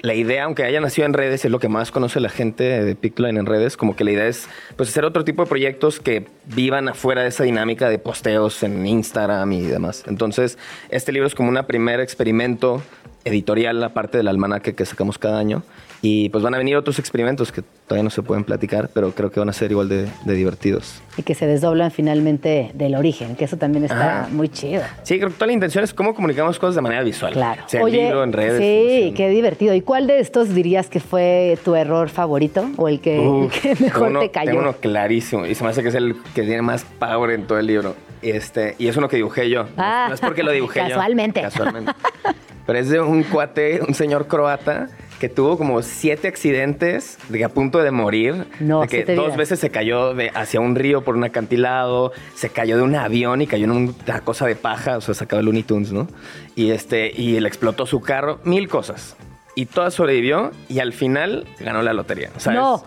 [0.00, 2.94] la idea, aunque haya nacido en redes, es lo que más conoce la gente de
[2.94, 6.26] Pictoline en redes, como que la idea es pues hacer otro tipo de proyectos que
[6.46, 10.04] vivan afuera de esa dinámica de posteos en Instagram y demás.
[10.06, 10.56] Entonces,
[10.90, 12.82] este libro es como un primer experimento
[13.28, 15.62] editorial, aparte del almanaque que sacamos cada año.
[16.00, 19.30] Y pues van a venir otros experimentos que todavía no se pueden platicar, pero creo
[19.30, 21.02] que van a ser igual de, divertidos.
[21.16, 24.82] Y que se desdoblan finalmente del origen, que eso también está muy chido.
[25.02, 27.32] Sí, creo que toda la intención es cómo comunicamos cosas de manera visual.
[27.32, 27.62] Claro.
[27.66, 28.58] Sea, libro, en redes.
[28.58, 29.74] Sí, qué divertido.
[29.74, 33.18] ¿Y cuál de estos dirías que fue tu error favorito o el que,
[33.80, 34.50] mejor te cayó?
[34.50, 37.46] Tengo uno clarísimo y se me hace que es el que tiene más power en
[37.46, 37.96] todo el libro.
[38.22, 39.66] Este, y es uno que dibujé yo.
[39.76, 41.40] Ah, no es porque lo dibujé casualmente.
[41.42, 41.48] yo.
[41.48, 41.92] Casualmente.
[42.68, 47.48] Pero es de un cuate, un señor croata que tuvo como siete accidentes de a
[47.48, 48.46] punto de morir.
[48.60, 52.50] No, de que dos veces se cayó de, hacia un río por un acantilado, se
[52.50, 55.62] cayó de un avión y cayó en una cosa de paja, o sea, sacado Looney
[55.62, 56.08] Tunes, ¿no?
[56.56, 59.16] Y, este, y le explotó su carro, mil cosas.
[59.54, 62.28] Y todas sobrevivió y al final ganó la lotería.
[62.52, 62.84] No.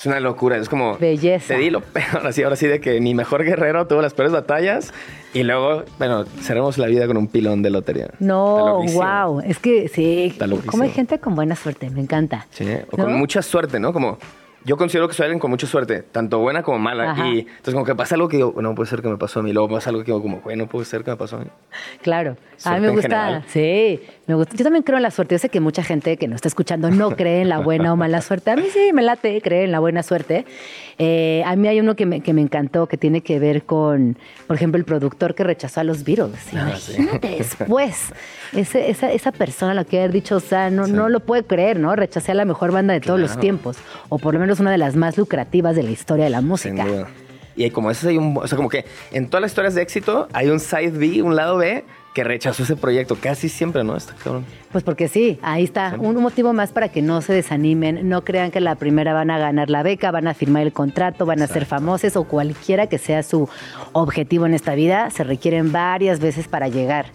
[0.00, 0.96] Es una locura, es como...
[0.96, 1.48] Belleza.
[1.48, 4.32] Te di lo peor, así, ahora sí, de que mi mejor guerrero tuvo las peores
[4.32, 4.94] batallas
[5.34, 8.08] y luego, bueno, cerramos la vida con un pilón de lotería.
[8.18, 10.34] No, wow, es que sí,
[10.64, 12.46] como hay gente con buena suerte, me encanta.
[12.48, 13.92] Sí, o con mucha suerte, ¿no?
[13.92, 14.16] Como
[14.64, 17.16] yo considero que soy alguien con mucha suerte, tanto buena como mala.
[17.26, 19.42] Y entonces como que pasa algo que digo, no puede ser que me pasó a
[19.42, 19.52] mí.
[19.52, 21.46] Luego pasa algo que digo como, bueno, puede ser que me pasó a mí.
[22.02, 22.36] Claro.
[22.64, 24.56] a mí me gusta, sí, me gusta.
[24.56, 25.34] Yo también creo en la suerte.
[25.34, 27.96] Yo sé que mucha gente que nos está escuchando no cree en la buena o
[27.96, 28.50] mala suerte.
[28.50, 30.44] A mí sí me late creer en la buena suerte.
[30.98, 34.18] Eh, a mí hay uno que me, que me encantó que tiene que ver con,
[34.46, 36.36] por ejemplo, el productor que rechazó a los Beatles.
[36.54, 38.12] Ah, Imagínate después.
[38.52, 41.78] Ese, esa, esa persona lo que haber dicho, o sea, no, no lo puede creer,
[41.78, 41.96] ¿no?
[41.96, 43.78] Rechacé a la mejor banda de todos los tiempos.
[44.08, 46.40] O por lo menos es una de las más lucrativas de la historia de la
[46.40, 46.86] música.
[47.56, 50.28] Y como eso hay un, o sea, como que en todas las historias de éxito
[50.32, 51.84] hay un side B, un lado B
[52.14, 53.96] que rechazó ese proyecto, casi siempre, ¿no?
[53.96, 54.44] Está cabrón.
[54.72, 58.50] Pues porque sí, ahí está, un motivo más para que no se desanimen, no crean
[58.50, 61.46] que la primera van a ganar la beca, van a firmar el contrato, van a
[61.46, 63.48] ser famosos o cualquiera que sea su
[63.92, 67.06] objetivo en esta vida, se requieren varias veces para llegar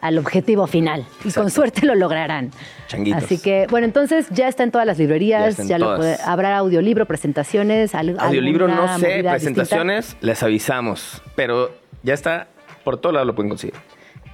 [0.00, 1.06] al objetivo final.
[1.24, 2.50] Y con suerte lo lograrán.
[2.88, 3.24] Changuitos.
[3.24, 5.56] Así que, bueno, entonces ya está en todas las librerías.
[5.68, 5.90] Ya, lo
[6.24, 7.94] habrá audiolibro, presentaciones.
[7.94, 11.22] Audiolibro no sé, presentaciones les avisamos.
[11.36, 11.70] Pero
[12.02, 12.48] ya está,
[12.84, 13.74] por todo lado lo pueden conseguir.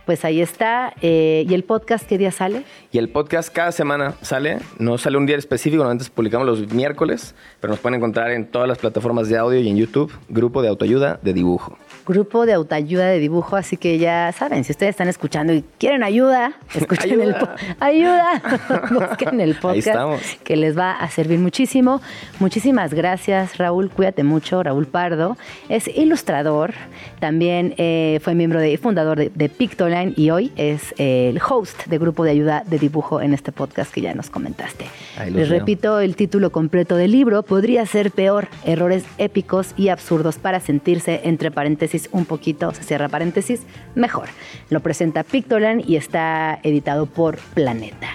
[0.07, 0.95] Pues ahí está.
[1.03, 2.63] Eh, ¿Y el podcast qué día sale?
[2.93, 4.59] Y el podcast cada semana sale.
[4.79, 8.69] No sale un día específico, normalmente publicamos los miércoles, pero nos pueden encontrar en todas
[8.69, 11.77] las plataformas de audio y en YouTube, Grupo de Autoayuda de Dibujo
[12.07, 16.05] grupo de autoayuda de dibujo, así que ya saben, si ustedes están escuchando y quieren
[16.05, 17.35] ayuda, escuchen el
[17.81, 18.43] ayuda,
[18.91, 22.01] busquen el podcast que les va a servir muchísimo.
[22.39, 25.37] Muchísimas gracias, Raúl, cuídate mucho, Raúl Pardo,
[25.69, 26.75] es ilustrador,
[27.19, 32.25] también eh, fue miembro y fundador de, Pictoline y hoy es el host de grupo
[32.25, 34.87] de ayuda de dibujo en este podcast que ya nos comentaste.
[35.33, 40.61] Les repito el título completo del libro, podría ser peor, errores épicos y absurdos para
[40.61, 43.63] sentirse entre paréntesis un poquito, se cierra paréntesis,
[43.95, 44.29] mejor.
[44.71, 48.09] Lo presenta Pictoland y está editado por Planeta.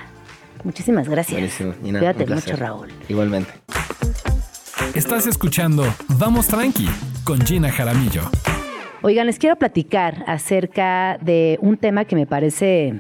[0.64, 1.62] Muchísimas gracias.
[1.82, 2.90] Cuídate mucho, Raúl.
[3.10, 3.52] Igualmente.
[4.94, 6.88] Estás escuchando Vamos Tranqui
[7.24, 8.24] con Gina Jaramillo.
[9.04, 13.00] Oigan, les quiero platicar acerca de un tema que me parece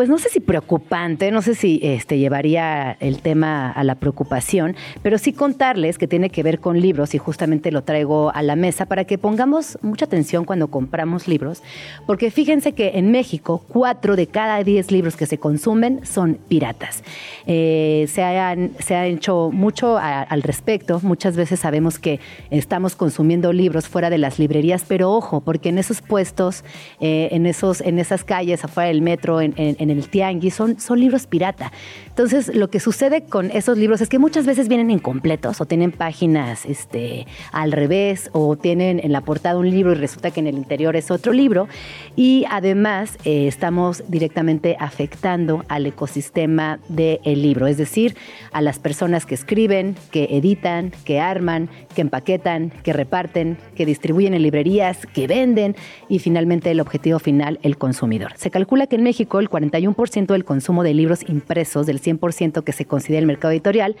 [0.00, 4.74] pues no sé si preocupante, no sé si este, llevaría el tema a la preocupación,
[5.02, 8.56] pero sí contarles que tiene que ver con libros y justamente lo traigo a la
[8.56, 11.62] mesa para que pongamos mucha atención cuando compramos libros,
[12.06, 17.04] porque fíjense que en México cuatro de cada diez libros que se consumen son piratas.
[17.46, 23.52] Eh, se, han, se ha hecho mucho al respecto, muchas veces sabemos que estamos consumiendo
[23.52, 26.64] libros fuera de las librerías, pero ojo, porque en esos puestos,
[27.00, 29.52] eh, en, esos, en esas calles afuera del metro, en
[29.89, 31.72] en el tianguis, son, son libros pirata.
[32.08, 35.92] Entonces, lo que sucede con esos libros es que muchas veces vienen incompletos o tienen
[35.92, 40.46] páginas este, al revés o tienen en la portada un libro y resulta que en
[40.46, 41.68] el interior es otro libro.
[42.16, 48.16] Y además eh, estamos directamente afectando al ecosistema del libro, es decir,
[48.52, 54.34] a las personas que escriben, que editan, que arman, que empaquetan, que reparten, que distribuyen
[54.34, 55.76] en librerías, que venden
[56.08, 58.32] y finalmente el objetivo final, el consumidor.
[58.36, 62.64] Se calcula que en México el 40 41% del consumo de libros impresos, del 100%
[62.64, 63.96] que se considera el mercado editorial,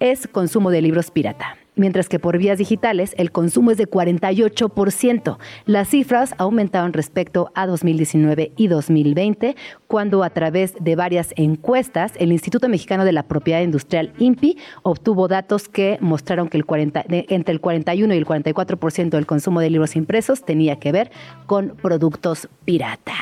[0.00, 1.56] es consumo de libros pirata.
[1.76, 5.38] Mientras que por vías digitales el consumo es de 48%.
[5.66, 9.56] Las cifras aumentaron respecto a 2019 y 2020,
[9.86, 15.28] cuando a través de varias encuestas el Instituto Mexicano de la Propiedad Industrial INPI obtuvo
[15.28, 19.70] datos que mostraron que el 40, entre el 41 y el 44% del consumo de
[19.70, 21.10] libros impresos tenía que ver
[21.46, 23.14] con productos pirata.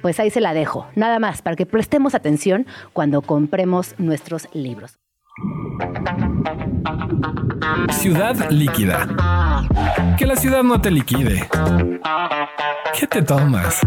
[0.00, 4.98] Pues ahí se la dejo, nada más para que prestemos atención cuando compremos nuestros libros.
[7.90, 9.06] Ciudad líquida.
[10.18, 11.48] Que la ciudad no te liquide.
[12.98, 13.80] ¿Qué te tomas?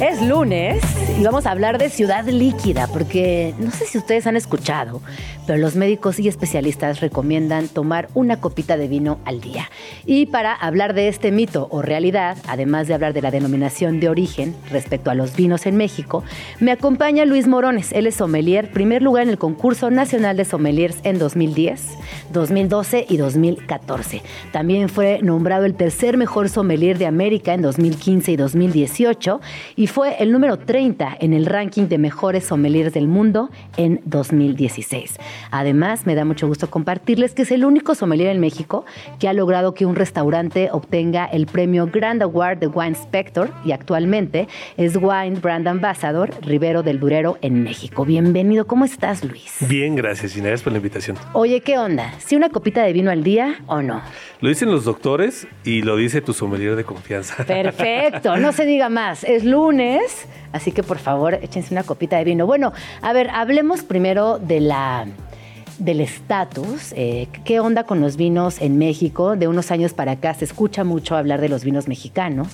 [0.00, 0.82] Es lunes
[1.20, 5.02] y vamos a hablar de ciudad líquida, porque no sé si ustedes han escuchado,
[5.46, 9.68] pero los médicos y especialistas recomiendan tomar una copita de vino al día.
[10.06, 14.08] Y para hablar de este mito o realidad, además de hablar de la denominación de
[14.08, 16.24] origen respecto a los vinos en México,
[16.58, 17.92] me acompaña Luis Morones.
[17.92, 21.82] Él es sommelier, primer lugar en el concurso nacional de sommeliers en 2010,
[22.32, 24.22] 2012 y 2014.
[24.52, 29.40] También fue nombrado el tercer mejor sommelier de América en 2015 y 2018
[29.76, 35.18] y fue el número 30 en el ranking de mejores sommeliers del mundo en 2016.
[35.50, 38.84] Además, me da mucho gusto compartirles que es el único sommelier en México
[39.18, 43.72] que ha logrado que un restaurante obtenga el premio Grand Award de Wine Spector y
[43.72, 48.04] actualmente es Wine Brand Ambassador Rivero del Durero en México.
[48.04, 49.56] Bienvenido, ¿cómo estás, Luis?
[49.68, 51.16] Bien, gracias, y gracias por la invitación.
[51.32, 52.12] Oye, ¿qué onda?
[52.18, 54.02] ¿Si una copita de vino al día o no?
[54.40, 57.44] Lo dicen los doctores y lo dice tu sommelier de confianza.
[57.44, 59.24] Perfecto, no se diga más.
[59.24, 62.46] Es lunes, así que por favor échense una copita de vino.
[62.46, 62.72] Bueno,
[63.02, 65.06] a ver, hablemos primero de la
[65.80, 66.92] del estatus.
[66.94, 69.34] Eh, ¿Qué onda con los vinos en México?
[69.36, 72.48] De unos años para acá se escucha mucho hablar de los vinos mexicanos.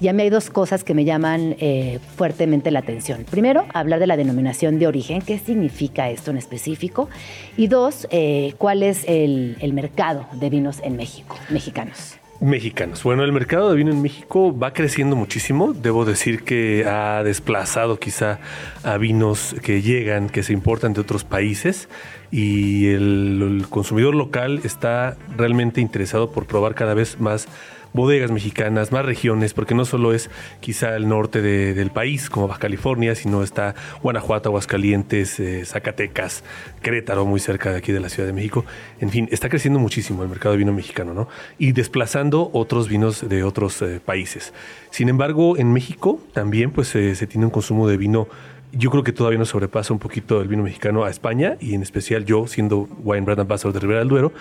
[0.00, 3.24] Y a mí hay dos cosas que me llaman eh, fuertemente la atención.
[3.28, 5.22] Primero, hablar de la denominación de origen.
[5.22, 7.08] ¿Qué significa esto en específico?
[7.56, 12.18] Y dos, eh, ¿cuál es el mercado de vinos en México, mexicanos?
[12.40, 13.02] Mexicanos.
[13.02, 15.72] Bueno, el mercado de vino en México va creciendo muchísimo.
[15.72, 18.38] Debo decir que ha desplazado quizá
[18.84, 21.88] a vinos que llegan, que se importan de otros países
[22.30, 27.48] y el, el consumidor local está realmente interesado por probar cada vez más
[27.96, 30.30] bodegas mexicanas, más regiones, porque no solo es
[30.60, 36.44] quizá el norte de, del país, como Baja California, sino está Guanajuato, Aguascalientes, eh, Zacatecas,
[36.82, 38.64] Querétaro, muy cerca de aquí de la Ciudad de México.
[39.00, 41.28] En fin, está creciendo muchísimo el mercado de vino mexicano, ¿no?
[41.58, 44.52] Y desplazando otros vinos de otros eh, países.
[44.90, 48.28] Sin embargo, en México también pues eh, se tiene un consumo de vino
[48.72, 51.82] yo creo que todavía nos sobrepasa un poquito el vino mexicano a España y en
[51.82, 54.32] especial yo, siendo Wine Brand Ambassador de Ribera del Duero,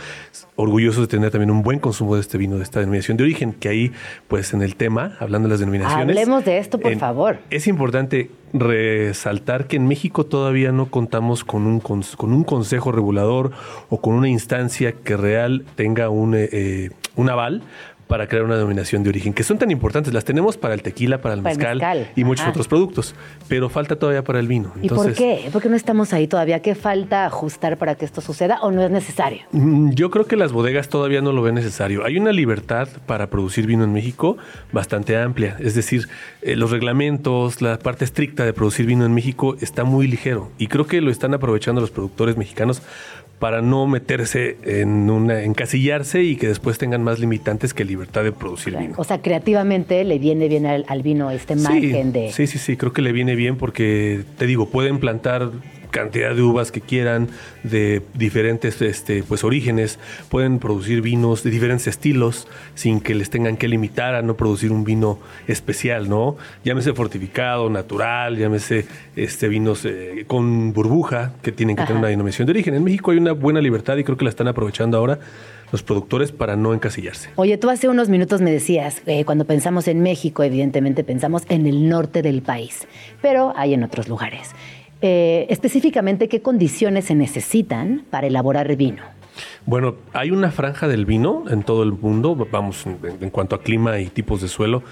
[0.56, 3.54] orgulloso de tener también un buen consumo de este vino, de esta denominación de origen,
[3.54, 3.92] que ahí,
[4.28, 6.18] pues en el tema, hablando de las denominaciones...
[6.18, 7.40] Hablemos de esto, por favor.
[7.50, 12.04] Es importante resaltar que en México todavía no contamos con un, con,
[12.34, 13.52] un consejo regulador
[13.90, 17.64] o con una instancia que real tenga un, eh, eh un aval
[18.08, 20.14] para crear una denominación de origen, que son tan importantes.
[20.14, 23.16] Las tenemos para el tequila, para el mezcal, y muchos otros productos,
[23.48, 24.74] pero falta todavía para el vino.
[24.82, 25.50] ¿Y por qué?
[25.52, 26.62] ¿Por qué no estamos ahí todavía?
[26.62, 29.42] ¿Qué falta ajustar para que esto suceda o no es necesario?
[29.52, 32.06] Mm, yo creo que las bodegas todavía no lo ven necesario.
[32.06, 34.38] Hay una libertad para producir vino en México
[34.72, 35.58] bastante amplia.
[35.60, 36.08] Es decir,
[36.42, 40.68] eh, los reglamentos, la parte estricta de producir vino en México está muy ligero y
[40.68, 42.82] creo que lo están aprovechando los productores mexicanos
[43.40, 48.32] para no meterse en una encasillarse y que después tengan más limitantes que libertad de
[48.32, 48.94] producir vino.
[48.98, 52.94] O sea, creativamente le viene bien al, vino este margen de Sí, sí, sí, creo
[52.94, 55.52] que le viene bien porque te digo, pueden plantar
[55.96, 57.30] cantidad de uvas que quieran,
[57.64, 63.56] de diferentes este, pues, orígenes, pueden producir vinos de diferentes estilos sin que les tengan
[63.56, 66.36] que limitar a no producir un vino especial, ¿no?
[66.66, 68.86] Llámese fortificado, natural, llámese
[69.16, 72.76] este, vinos eh, con burbuja que tienen que tener una denominación de origen.
[72.76, 75.20] En México hay una buena libertad y creo que la están aprovechando ahora
[75.72, 77.30] los productores para no encasillarse.
[77.36, 81.66] Oye, tú hace unos minutos me decías, eh, cuando pensamos en México, evidentemente pensamos en
[81.66, 82.88] el norte del país,
[83.22, 84.52] pero hay en otros lugares.
[85.02, 89.04] Eh, específicamente qué condiciones se necesitan para elaborar vino.
[89.66, 94.00] Bueno, hay una franja del vino en todo el mundo, vamos, en, cuanto a clima
[94.00, 94.84] y tipos de suelo.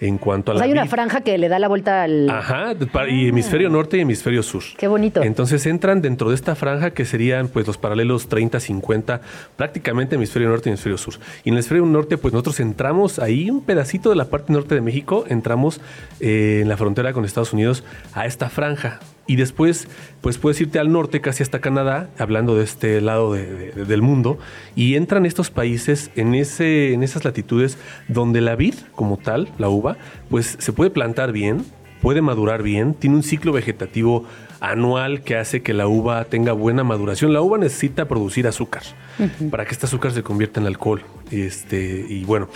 [0.00, 2.30] En cuanto a la hay una franja que le da la vuelta al.
[2.30, 2.72] Ajá,
[3.08, 3.28] y ah.
[3.30, 4.62] hemisferio norte y hemisferio sur.
[4.76, 5.24] Qué bonito.
[5.24, 9.20] Entonces entran dentro de esta franja que serían pues los paralelos 30, 50,
[9.56, 11.14] prácticamente hemisferio norte y hemisferio sur.
[11.42, 14.76] Y en el hemisferio norte, pues nosotros entramos ahí, un pedacito de la parte norte
[14.76, 15.80] de México, entramos
[16.20, 17.82] eh, en la frontera con Estados Unidos
[18.14, 19.86] a esta franja y después
[20.20, 24.38] pues puedes irte al norte casi hasta Canadá, hablando de este lado del mundo,
[24.74, 29.68] y entran estos países en, ese, en esas latitudes donde la vid como tal, la
[29.68, 29.96] uva,
[30.28, 31.64] pues se puede plantar bien,
[32.00, 34.24] puede madurar bien, tiene un ciclo vegetativo
[34.60, 37.32] anual que hace que la uva tenga buena maduración.
[37.32, 38.82] La uva necesita producir azúcar
[39.50, 41.02] para que este azúcar se convierta en alcohol.
[41.30, 42.48] Este, y bueno,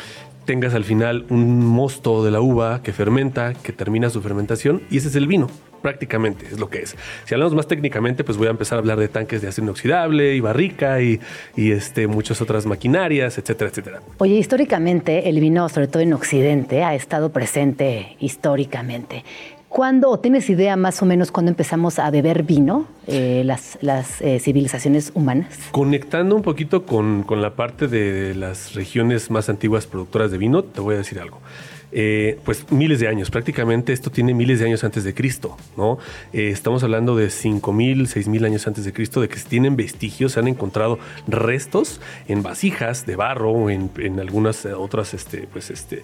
[0.46, 4.96] tengas al final un mosto de la uva que fermenta, que termina su fermentación, y
[4.96, 5.48] ese es el vino,
[5.82, 6.96] prácticamente, es lo que es.
[7.24, 10.34] Si hablamos más técnicamente, pues voy a empezar a hablar de tanques de acero inoxidable
[10.34, 11.20] y barrica y,
[11.56, 14.00] y este, muchas otras maquinarias, etcétera, etcétera.
[14.18, 19.24] Oye, históricamente el vino, sobre todo en Occidente, ha estado presente históricamente.
[19.72, 24.20] ¿Cuándo, o tienes idea más o menos cuándo empezamos a beber vino, eh, las, las
[24.20, 25.48] eh, civilizaciones humanas?
[25.70, 30.62] Conectando un poquito con, con, la parte de las regiones más antiguas productoras de vino,
[30.62, 31.38] te voy a decir algo.
[31.92, 35.98] Eh, pues miles de años, prácticamente esto tiene miles de años antes de Cristo, ¿no?
[36.32, 40.40] Eh, estamos hablando de 5.000, 6.000 años antes de Cristo, de que tienen vestigios, se
[40.40, 46.02] han encontrado restos en vasijas de barro, en, en algunas otras, este, pues este,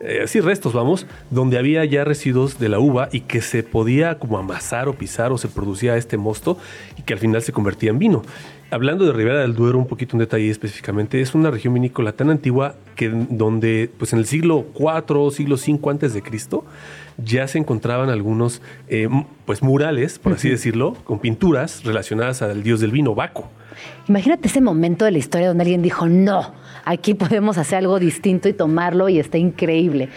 [0.00, 4.38] eh, restos, vamos, donde había ya residuos de la uva y que se podía como
[4.38, 6.58] amasar o pisar o se producía este mosto
[6.98, 8.22] y que al final se convertía en vino.
[8.74, 12.28] Hablando de Ribera del Duero, un poquito un detalle específicamente, es una región vinícola tan
[12.28, 16.64] antigua que donde pues en el siglo IV, siglo V antes de Cristo,
[17.16, 19.08] ya se encontraban algunos eh,
[19.46, 23.48] pues murales, por así decirlo, con pinturas relacionadas al dios del vino, Baco.
[24.08, 26.52] Imagínate ese momento de la historia donde alguien dijo, no,
[26.84, 30.08] aquí podemos hacer algo distinto y tomarlo y está increíble.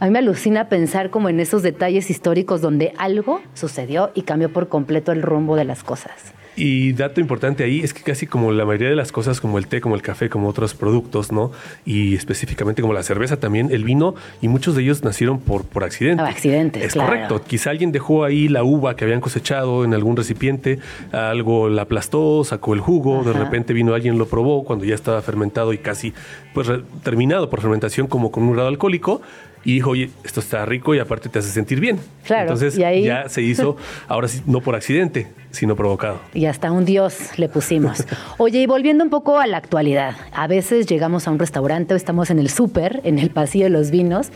[0.00, 4.50] A mí me alucina pensar como en esos detalles históricos donde algo sucedió y cambió
[4.50, 6.32] por completo el rumbo de las cosas.
[6.56, 9.66] Y dato importante ahí es que casi como la mayoría de las cosas, como el
[9.66, 11.52] té, como el café, como otros productos, ¿no?
[11.84, 15.84] Y específicamente como la cerveza también, el vino, y muchos de ellos nacieron por, por
[15.84, 16.22] accidente.
[16.22, 17.08] Ah, accidentes, Es claro.
[17.10, 17.42] correcto.
[17.46, 20.78] Quizá alguien dejó ahí la uva que habían cosechado en algún recipiente,
[21.12, 25.20] algo la aplastó, sacó el jugo, de repente vino alguien, lo probó cuando ya estaba
[25.22, 26.14] fermentado y casi
[26.54, 26.68] pues
[27.02, 29.20] terminado por fermentación como con un grado alcohólico.
[29.64, 31.98] Y dijo, oye, esto está rico y aparte te hace sentir bien.
[32.24, 33.76] Claro, Entonces y ahí- ya se hizo,
[34.06, 35.26] ahora sí, no por accidente,
[35.56, 36.20] sino provocado.
[36.34, 38.04] Y hasta un dios le pusimos.
[38.38, 41.96] Oye, y volviendo un poco a la actualidad, a veces llegamos a un restaurante o
[41.96, 44.30] estamos en el súper, en el pasillo de los vinos,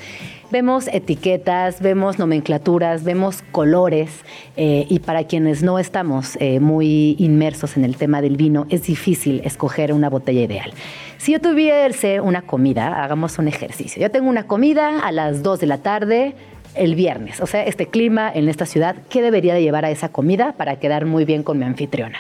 [0.51, 4.11] vemos etiquetas, vemos nomenclaturas, vemos colores,
[4.57, 8.85] eh, y para quienes no estamos eh, muy inmersos en el tema del vino, es
[8.85, 10.73] difícil escoger una botella ideal.
[11.19, 14.01] Si yo tuviese una comida, hagamos un ejercicio.
[14.01, 16.35] Yo tengo una comida a las 2 de la tarde,
[16.75, 17.41] el viernes.
[17.41, 20.77] O sea, este clima en esta ciudad, ¿qué debería de llevar a esa comida para
[20.77, 22.19] quedar muy bien con mi anfitriona?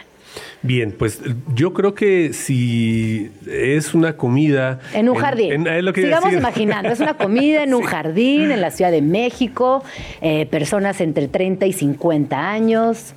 [0.62, 1.20] Bien, pues
[1.55, 4.78] yo creo que si es una comida...
[4.94, 5.66] En un jardín.
[5.66, 9.01] en- lo que Sigamos imaginando, es una comida en un jardín en la Ciudad de
[9.03, 9.82] México,
[10.20, 13.14] eh, personas entre 30 y 50 años,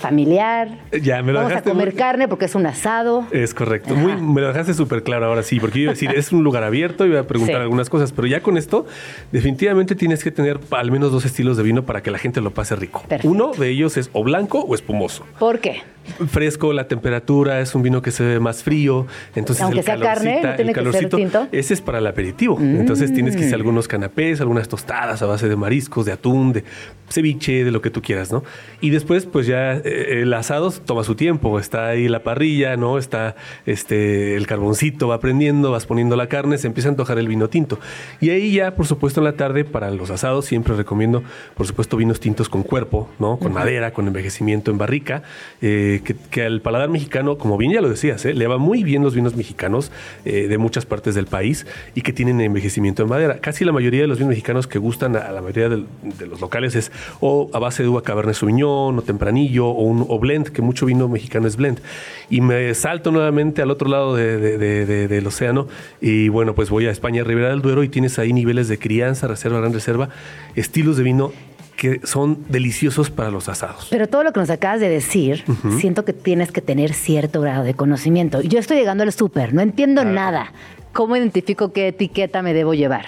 [0.00, 0.68] familiar.
[1.00, 3.26] Ya, me lo Vamos a comer muy- carne porque es un asado.
[3.30, 3.94] Es correcto.
[3.94, 6.42] Muy, me lo dejaste súper claro ahora sí, porque yo iba a decir, es un
[6.42, 7.62] lugar abierto voy a preguntar Sí.
[7.62, 8.86] algunas cosas, pero ya con esto,
[9.32, 12.52] definitivamente tienes que tener al menos dos estilos de vino para que la gente lo
[12.52, 13.00] pase rico.
[13.08, 13.28] Perfecto.
[13.28, 15.24] Uno de ellos es o blanco o espumoso.
[15.38, 15.82] ¿Por qué?
[16.28, 19.98] Fresco, la temperatura, es un vino que se ve más frío, entonces Aunque el sea
[19.98, 21.48] carne, ¿no tiene el que ser calorcito, tinto?
[21.52, 22.58] ese es para el aperitivo.
[22.60, 23.60] Entonces tienes que hacer Mm.
[23.60, 26.64] algunos canapés, algunas tostadas a base de mariscos, de atún, de
[27.10, 28.42] ceviche, de lo que tú quieras, ¿no?
[28.80, 31.58] Y después, pues ya eh, el asado toma su tiempo.
[31.58, 32.98] Está ahí la parrilla, ¿no?
[32.98, 33.36] Está
[33.66, 37.48] este el carboncito, va prendiendo, vas poniendo la carne, se empieza a antojar el vino
[37.48, 37.78] tinto.
[38.20, 41.22] Y ahí ya, por supuesto, en la tarde, para los asados, siempre recomiendo,
[41.54, 43.38] por supuesto, vinos tintos con cuerpo, ¿no?
[43.38, 45.22] Con madera, con envejecimiento en barrica,
[45.62, 48.34] eh, que, que al paladar mexicano, como bien ya lo decías, ¿eh?
[48.34, 49.90] le va muy bien los vinos mexicanos
[50.24, 53.38] de muchas partes del país y que tienen envejecimiento en madera.
[53.40, 56.26] Casi la mayoría de los vinos mexicanos que gustan a, a la mayoría del- de,
[56.26, 60.18] los locales es o a base de uva Cabernet Sauvignon o tempranillo o un o
[60.18, 61.80] blend, que mucho vino mexicano es blend.
[62.28, 65.66] Y me salto nuevamente al otro lado de- de- de- de- del océano
[66.00, 69.26] y bueno, pues voy a España, Ribera del Duero y tienes ahí niveles de crianza,
[69.26, 70.08] reserva, gran reserva,
[70.54, 71.32] estilos de vino
[71.76, 73.86] que son deliciosos para los asados.
[73.90, 75.44] Pero todo lo que nos acabas de decir,
[75.78, 78.42] siento que tienes que tener cierto grado de conocimiento.
[78.42, 80.52] Yo estoy llegando al súper, no entiendo nada.
[80.92, 83.06] ¿Cómo identifico qué etiqueta me debo llevar?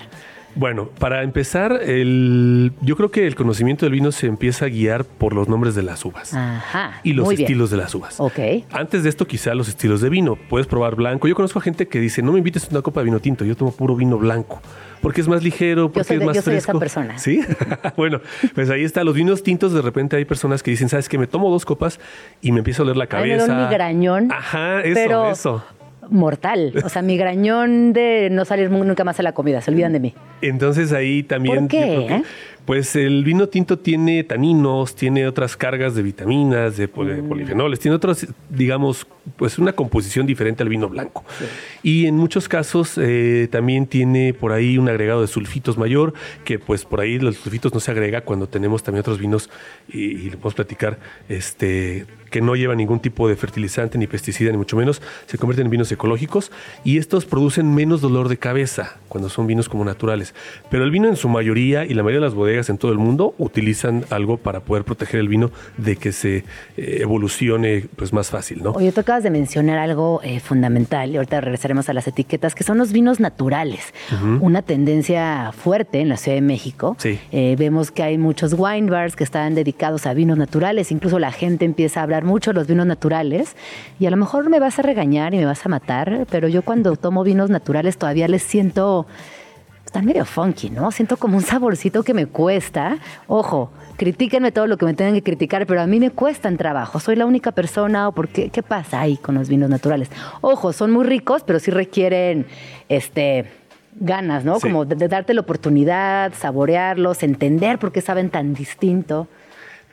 [0.54, 5.04] Bueno, para empezar, el, yo creo que el conocimiento del vino se empieza a guiar
[5.04, 7.00] por los nombres de las uvas Ajá.
[7.02, 7.40] y los bien.
[7.42, 8.20] estilos de las uvas.
[8.20, 8.38] Ok.
[8.70, 10.36] Antes de esto, quizá los estilos de vino.
[10.36, 11.26] Puedes probar blanco.
[11.26, 13.44] Yo conozco a gente que dice, no me invites a una copa de vino tinto,
[13.44, 14.60] yo tomo puro vino blanco.
[15.00, 17.18] Porque es más ligero, porque soy es más yo soy esa persona.
[17.18, 17.40] ¿Sí?
[17.96, 18.20] bueno,
[18.54, 19.02] pues ahí está.
[19.02, 21.18] Los vinos tintos, de repente hay personas que dicen, ¿sabes qué?
[21.18, 21.98] Me tomo dos copas
[22.40, 23.52] y me empiezo a oler la me da cabeza.
[23.52, 24.30] un migrañón.
[24.30, 25.64] Ajá, eso, pero eso.
[26.12, 26.72] Mortal.
[26.84, 29.60] O sea, migrañón de no salir nunca más a la comida.
[29.60, 30.14] Se olvidan de mí.
[30.40, 31.60] Entonces ahí también.
[31.60, 32.22] ¿Por qué, que- eh?
[32.64, 37.28] Pues el vino tinto tiene taninos, tiene otras cargas de vitaminas, de, pol- Mm.
[37.28, 39.04] polifenoles, tiene otras, digamos,
[39.36, 41.24] pues una composición diferente al vino blanco.
[41.82, 46.12] Y en muchos casos eh, también tiene por ahí un agregado de sulfitos mayor,
[46.44, 49.50] que pues por ahí los sulfitos no se agrega cuando tenemos también otros vinos,
[49.92, 50.98] y, y le podemos platicar,
[51.28, 55.66] este que no llevan ningún tipo de fertilizante ni pesticida, ni mucho menos, se convierten
[55.66, 56.50] en vinos ecológicos
[56.82, 60.34] y estos producen menos dolor de cabeza cuando son vinos como naturales.
[60.70, 62.98] Pero el vino en su mayoría y la mayoría de las bodegas en todo el
[62.98, 68.30] mundo utilizan algo para poder proteger el vino de que se eh, evolucione pues más
[68.30, 68.70] fácil, ¿no?
[68.70, 72.64] Oye, tú acabas de mencionar algo eh, fundamental y ahorita regresaremos a las etiquetas, que
[72.64, 73.92] son los vinos naturales.
[74.40, 76.96] Una tendencia fuerte en la Ciudad de México.
[76.98, 77.18] Sí.
[77.30, 80.90] Eh, vemos que hay muchos wine bars que están dedicados a vinos naturales.
[80.90, 83.56] Incluso la gente empieza a hablar mucho de los vinos naturales.
[83.98, 86.62] Y a lo mejor me vas a regañar y me vas a matar, pero yo
[86.62, 89.06] cuando tomo vinos naturales todavía les siento.
[89.84, 90.90] Están medio funky, ¿no?
[90.90, 92.96] Siento como un saborcito que me cuesta.
[93.26, 96.98] Ojo, critíquenme todo lo que me tengan que criticar, pero a mí me cuestan trabajo.
[96.98, 100.08] Soy la única persona o por qué, qué pasa ahí con los vinos naturales.
[100.40, 102.46] Ojo, son muy ricos, pero sí requieren
[102.88, 103.50] este
[104.00, 104.56] ganas, ¿no?
[104.56, 104.62] Sí.
[104.62, 109.28] Como de, de darte la oportunidad, saborearlos, entender por qué saben tan distinto.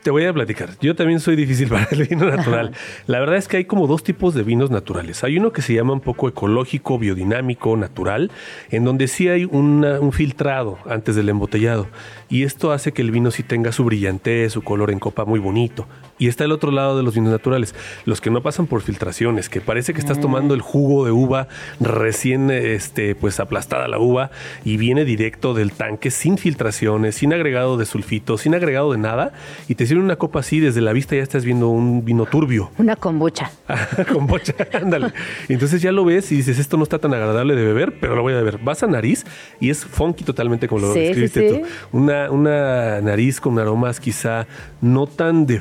[0.03, 0.69] Te voy a platicar.
[0.79, 2.71] Yo también soy difícil para el vino natural.
[3.05, 5.23] La verdad es que hay como dos tipos de vinos naturales.
[5.25, 8.31] Hay uno que se llama un poco ecológico, biodinámico, natural,
[8.69, 11.87] en donde sí hay una- un filtrado antes del embotellado.
[12.29, 15.39] Y esto hace que el vino sí tenga su brillantez, su color en copa muy
[15.39, 15.85] bonito.
[16.19, 17.73] Y está el otro lado de los vinos naturales,
[18.05, 21.47] los que no pasan por filtraciones, que parece que estás tomando el jugo de uva
[21.79, 24.29] recién este, pues aplastada la uva
[24.63, 29.31] y viene directo del tanque sin filtraciones, sin agregado de sulfito, sin agregado de nada.
[29.67, 32.69] Y te sirven una copa así, desde la vista ya estás viendo un vino turbio.
[32.77, 33.51] Una kombucha.
[34.13, 35.13] con bocha, ándale.
[35.47, 38.21] Entonces ya lo ves y dices, esto no está tan agradable de beber, pero lo
[38.21, 38.57] voy a beber.
[38.57, 39.25] Vas a nariz
[39.59, 41.61] y es funky totalmente como lo Sí, describiste sí.
[41.61, 41.97] tú.
[41.97, 44.47] Una, una nariz con aromas quizá
[44.81, 45.59] no tan de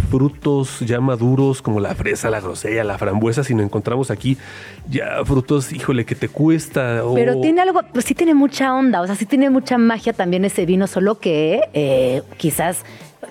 [0.80, 4.36] ya maduros como la fresa, la grosella, la frambuesa, sino encontramos aquí
[4.88, 7.02] ya frutos, híjole, que te cuesta.
[7.14, 10.44] Pero tiene algo, pues sí tiene mucha onda, o sea, sí tiene mucha magia también
[10.44, 12.84] ese vino, solo que eh, quizás,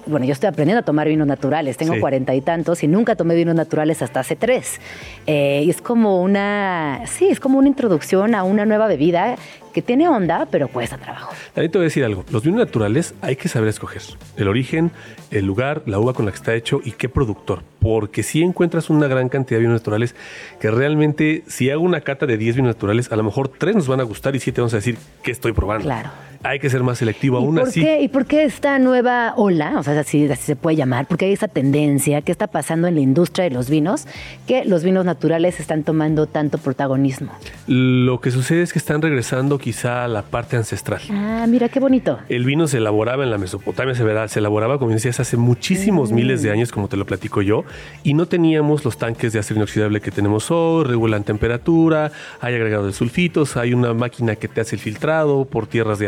[0.07, 1.99] bueno, yo estoy aprendiendo a tomar vinos naturales, tengo Sí.
[1.99, 4.79] cuarenta y tantos y nunca tomé vinos naturales hasta hace tres.
[5.25, 9.35] Eh, y es como una, sí, es como una introducción a una nueva bebida
[9.73, 11.34] que tiene onda, pero cuesta trabajo.
[11.53, 12.25] También te voy a decir algo.
[12.31, 14.01] Los vinos naturales hay que saber escoger
[14.35, 14.89] el origen,
[15.29, 17.61] el lugar, la uva con la que está hecho y qué productor.
[17.79, 20.15] Porque si encuentras una gran cantidad de vinos naturales
[20.59, 23.88] que realmente, si hago una cata de 10 vinos naturales, a lo mejor 3 nos
[23.88, 25.84] van a gustar y 7 vamos a decir qué estoy probando.
[25.84, 26.09] Claro.
[26.43, 27.39] Hay que ser más selectivo.
[27.39, 30.43] ¿Y Aún por, así, qué, ¿Y por qué esta nueva ola, o sea, así, así
[30.43, 33.69] se puede llamar, porque hay esa tendencia, qué está pasando en la industria de los
[33.69, 34.07] vinos,
[34.47, 37.31] que los vinos naturales están tomando tanto protagonismo?
[37.68, 41.01] lo que sucede es que están regresando quizá a la parte ancestral.
[41.11, 42.18] Ah, mira qué bonito.
[42.30, 46.11] El vino se elaboraba en la Mesopotamia, se, verá, se elaboraba, como decías, hace muchísimos
[46.11, 47.65] miles de años, como te lo platico yo,
[48.03, 52.88] y no teníamos los tanques de acero inoxidable que tenemos hoy, regulan temperatura, hay agregado
[52.88, 56.07] de sulfitos, hay una máquina que te hace el filtrado por tierras de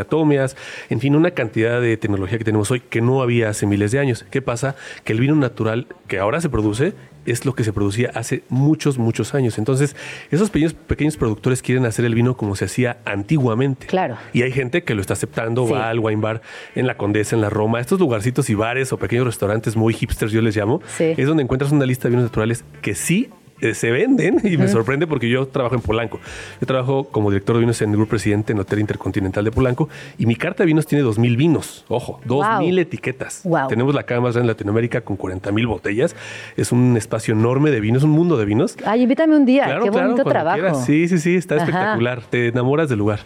[0.90, 4.00] en fin, una cantidad de tecnología que tenemos hoy que no había hace miles de
[4.00, 4.26] años.
[4.32, 4.76] ¿Qué pasa?
[5.04, 6.94] Que el vino natural que ahora se produce
[7.26, 9.58] es lo que se producía hace muchos, muchos años.
[9.60, 9.96] Entonces,
[10.32, 13.86] esos pequeños, pequeños productores quieren hacer el vino como se hacía antiguamente.
[13.88, 14.18] Claro.
[14.34, 15.74] Y hay gente que lo está aceptando, Sí.
[15.74, 16.42] va al wine bar
[16.76, 20.32] en la Condesa, en la Roma, estos lugarcitos y bares o pequeños restaurantes muy hipsters,
[20.32, 21.14] yo les llamo, Sí.
[21.18, 23.30] es donde encuentras una lista de vinos naturales que sí
[23.62, 26.20] eh, se venden y me sorprende porque yo trabajo en Polanco.
[26.62, 29.90] Yo trabajo como director de vinos en el Grupo Presidente en Hotel Intercontinental de Polanco
[30.18, 31.86] y mi carta de vinos tiene 2.000 vinos.
[31.88, 33.42] Ojo, 2.000 etiquetas.
[33.44, 33.68] Wow.
[33.68, 36.16] Tenemos la cava más grande de Latinoamérica con 40.000 botellas.
[36.56, 38.78] Es un espacio enorme de vinos, un mundo de vinos.
[38.86, 40.60] Ay, invítame un día, qué bonito cuando trabajo.
[40.60, 40.86] quieras.
[40.86, 41.66] Sí, sí, sí, está Ajá.
[41.66, 42.22] espectacular.
[42.30, 43.20] Te enamoras del lugar.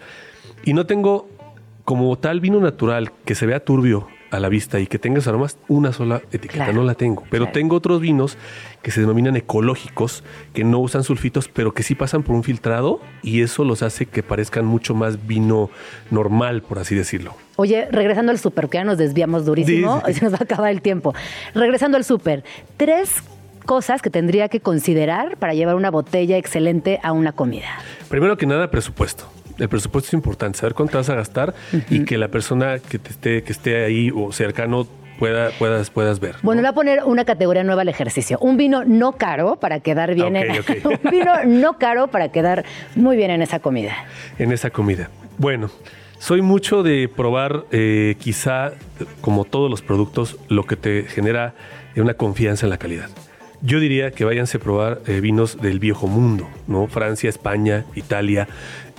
[0.65, 1.27] Y no tengo
[1.83, 5.27] como tal vino natural que se vea turbio a la vista y que tenga esos
[5.29, 7.23] aromas, una sola etiqueta, Claro, no la tengo.
[7.29, 7.53] Pero claro.
[7.53, 8.37] tengo otros vinos
[8.81, 10.23] que se denominan ecológicos,
[10.53, 14.07] que no usan sulfitos, pero que sí pasan por un filtrado y eso los hace
[14.07, 15.69] que parezcan mucho más vino
[16.09, 17.35] normal, por así decirlo.
[17.57, 20.13] Oye, regresando al súper, que ya nos desviamos durísimo, Sí, sí.
[20.19, 21.13] se nos va a acabar el tiempo.
[21.53, 22.43] Regresando al súper,
[22.77, 23.23] tres
[23.65, 27.67] cosas que tendría que considerar para llevar una botella excelente a una comida.
[28.09, 29.25] Primero que nada, presupuesto.
[29.59, 31.53] El presupuesto es importante, saber cuánto vas a gastar
[31.89, 34.87] y que la persona que te esté, que esté ahí o cercano
[35.19, 36.35] pueda, puedas, puedas ver.
[36.41, 38.37] Bueno, le voy a poner una categoría nueva al ejercicio.
[38.39, 40.51] Un vino no caro para quedar bien en...
[40.51, 40.99] Ok, ok.
[41.03, 42.65] un vino no caro para quedar
[42.95, 43.93] muy bien en esa comida.
[44.39, 45.09] en esa comida.
[45.37, 45.69] Bueno,
[46.19, 48.71] soy mucho de probar eh, quizá,
[49.21, 51.53] como todos los productos, lo que te genera
[52.01, 53.09] una confianza en la calidad.
[53.61, 56.87] Yo diría que váyanse a probar eh, vinos del viejo mundo, ¿no?
[56.87, 58.47] Francia, España, Italia.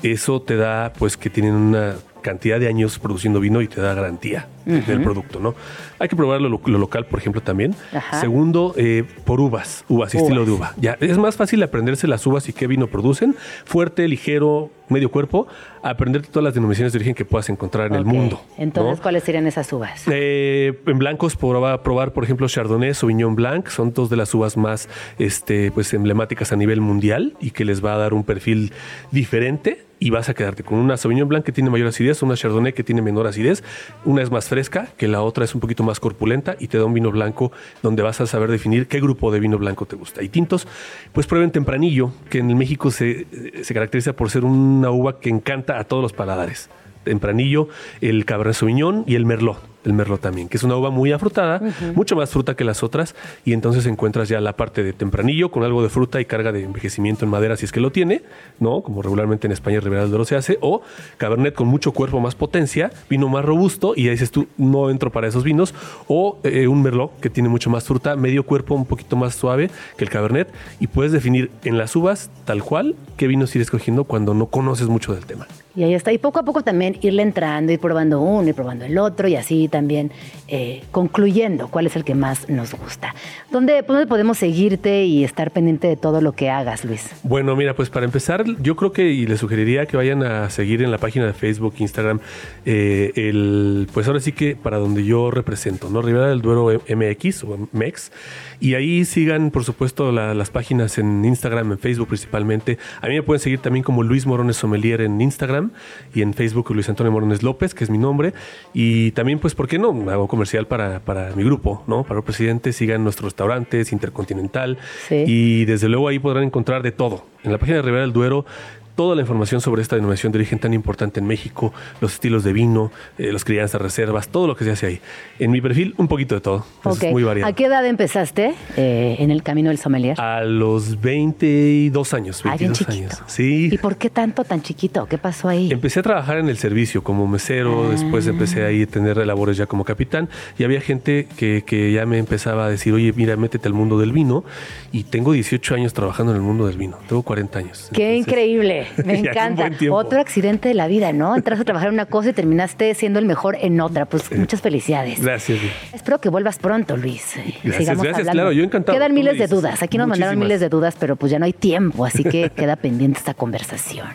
[0.05, 3.95] Eso te da, pues, que tienen una cantidad de años produciendo vino y te da
[3.95, 5.55] garantía del producto, ¿no?
[5.99, 7.75] Hay que probarlo lo, lo local, por ejemplo, también.
[7.93, 8.19] Ajá.
[8.19, 10.73] Segundo, eh, por uvas, uvas, estilo de uva.
[10.79, 13.37] Ya, es más fácil aprenderse las uvas y qué vino producen,
[13.67, 15.47] fuerte, ligero, medio cuerpo,
[15.83, 18.43] aprenderte todas las denominaciones de origen que puedas encontrar en el mundo.
[18.57, 19.03] Entonces, ¿no?
[19.03, 20.05] ¿cuáles serían esas uvas?
[20.11, 24.57] Eh, en blancos probar, probar, por ejemplo, Chardonnay, Sauvignon Blanc, son dos de las uvas
[24.57, 28.73] más este, pues, emblemáticas a nivel mundial y que les va a dar un perfil
[29.11, 32.75] diferente y vas a quedarte con una Sauvignon Blanc que tiene mayor acidez, una Chardonnay
[32.75, 33.65] que tiene menor acidez,
[34.05, 36.85] una es más fresca, que la otra es un poquito más corpulenta y te da
[36.85, 37.53] un vino blanco
[37.83, 40.23] donde vas a saber definir qué grupo de vino blanco te gusta.
[40.23, 40.69] Y tintos,
[41.15, 43.27] pues prueben Tempranillo, que en México se,
[43.63, 46.69] se caracteriza por ser una uva que encanta a todos los paladares.
[47.05, 47.69] Tempranillo,
[48.03, 49.74] el Cabernet Sauvignon y el Merlot.
[49.85, 51.61] El Merlot también, que es una uva muy afrutada,
[51.95, 55.63] mucho más fruta que las otras, y entonces encuentras ya la parte de tempranillo con
[55.63, 58.23] algo de fruta y carga de envejecimiento en madera, si es que lo tiene,
[58.61, 58.83] ¿no?
[58.83, 60.83] Como regularmente en España Ribera del Duero se hace, o
[61.19, 65.11] Cabernet con mucho cuerpo, más potencia, vino más robusto, y ahí dices tú, no entro
[65.11, 65.75] para esos vinos,
[66.09, 69.71] o eh, un Merlot que tiene mucho más fruta, medio cuerpo, un poquito más suave
[69.97, 74.05] que el Cabernet, y puedes definir en las uvas, tal cual, qué vinos ir escogiendo
[74.05, 75.47] cuando no conoces mucho del tema.
[75.77, 76.13] Y ahí está.
[76.13, 79.37] Y poco a poco también irle entrando, ir probando uno, ir probando el otro y
[79.37, 80.13] así también
[80.49, 83.15] eh, concluyendo cuál es el que más nos gusta.
[83.51, 87.11] ¿Dónde, ¿Dónde podemos seguirte y estar pendiente de todo lo que hagas, Luis?
[87.23, 90.83] Bueno, mira, pues para empezar, yo creo que y les sugeriría que vayan a seguir
[90.83, 92.21] en la página de Facebook, Instagram,
[92.65, 96.03] eh, el, pues ahora sí que para donde yo represento, ¿no?
[96.03, 98.13] Rivera del Duero MX o MEX.
[98.61, 102.79] Y ahí sigan, por supuesto, la- las páginas en Instagram, en Facebook principalmente.
[103.01, 105.73] A mí me pueden seguir también como Luis Morones Sommelier en Instagram
[106.15, 108.33] y en Facebook Luis Antonio Morones López, que es mi nombre.
[108.73, 110.11] Y también, pues, ¿por qué no?
[110.11, 112.05] Hago comercial para, para mi grupo, ¿no?
[112.05, 114.79] Para el presidente, sigan nuestros restaurantes, Intercontinental.
[115.09, 115.25] Sí.
[115.27, 117.27] Y desde luego ahí podrán encontrar de todo.
[117.43, 118.47] En la página de Rivera del Duero,
[118.95, 122.53] toda la información sobre esta denominación de origen tan importante en México, los estilos de
[122.53, 125.01] vino, eh, las crianzas, reservas, todo lo que se hace ahí.
[125.39, 126.65] En mi perfil, un poquito de todo.
[126.91, 127.51] Es muy variado.
[127.51, 130.21] ¿A qué edad empezaste eh, en el camino del sommelier?
[130.21, 133.17] A los 22 años, Ah, bien 22 chiquito.
[133.17, 133.23] años.
[133.33, 133.69] Sí.
[133.73, 135.07] ¿Y por qué tanto tan chiquito?
[135.07, 135.71] ¿Qué pasó ahí?
[135.71, 137.91] Empecé a trabajar en el servicio como mesero, Ah.
[137.91, 142.07] después empecé ahí a tener labores ya como capitán y había gente que, que ya
[142.07, 144.45] me empezaba a decir, oye, mira, métete al mundo del vino
[144.93, 147.89] y tengo 18 años trabajando en el mundo del vino, tengo 40 años.
[147.93, 149.71] Qué Entonces, increíble, me encanta.
[149.91, 151.37] Otro accidente de la vida, ¿no?
[151.37, 154.07] Entraste a trabajar en una cosa y terminaste siendo el mejor en otra.
[154.07, 155.21] Pues muchas felicidades.
[155.21, 155.59] Gracias.
[155.93, 157.37] Espero que vuelvas pronto, Luis.
[157.37, 158.33] y Gracias, sigamos gracias, hablando.
[158.33, 158.97] claro, yo encantado.
[158.99, 159.83] Quedan miles de dudas.
[159.83, 162.77] Aquí nos mandaron miles de dudas, pero pues ya no hay tiempo, así que queda
[162.77, 164.09] pendiente esta conversación.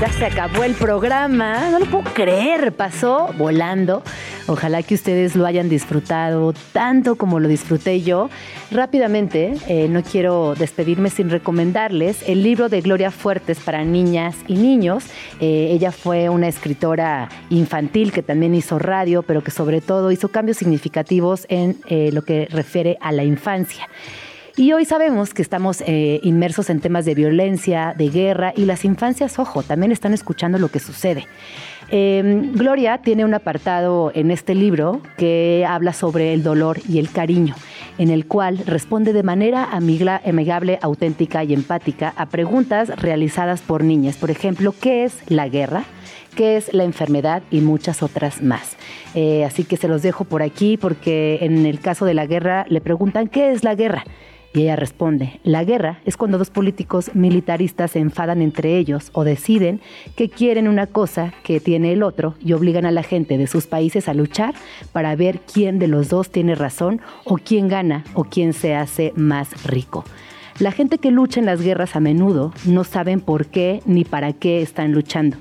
[0.00, 4.02] Ya se acabó el programa, no lo puedo creer, pasó volando.
[4.48, 8.30] Ojalá que ustedes lo hayan disfrutado tanto como lo disfruté yo.
[8.70, 14.54] Rápidamente, eh, no quiero despedirme sin recomendarles el libro de Gloria Fuertes para niñas y
[14.54, 15.04] niños.
[15.40, 20.28] Eh, ella fue una escritora infantil que también hizo radio, pero que sobre todo hizo
[20.28, 23.88] cambios significativos en eh, lo que refiere a la infancia.
[24.56, 29.38] Y hoy sabemos que estamos inmersos en temas de violencia, de guerra, y las infancias,
[29.38, 31.26] ojo, también están escuchando lo que sucede.
[31.90, 37.10] Eh, Gloria tiene un apartado en este libro que habla sobre el dolor y el
[37.10, 37.54] cariño,
[37.98, 43.84] en el cual responde de manera amigla- amigable, auténtica y empática a preguntas realizadas por
[43.84, 44.16] niñas.
[44.16, 45.84] Por ejemplo, ¿qué es la guerra?
[46.34, 48.76] qué es la enfermedad y muchas otras más.
[49.14, 52.66] Eh, así que se los dejo por aquí porque en el caso de la guerra
[52.68, 54.04] le preguntan qué es la guerra.
[54.56, 59.22] Y ella responde, la guerra es cuando dos políticos militaristas se enfadan entre ellos o
[59.22, 59.82] deciden
[60.14, 63.66] que quieren una cosa que tiene el otro y obligan a la gente de sus
[63.66, 64.54] países a luchar
[64.92, 69.12] para ver quién de los dos tiene razón o quién gana o quién se hace
[69.14, 70.06] más rico.
[70.58, 74.32] La gente que lucha en las guerras a menudo no saben por qué ni para
[74.32, 75.36] qué están luchando.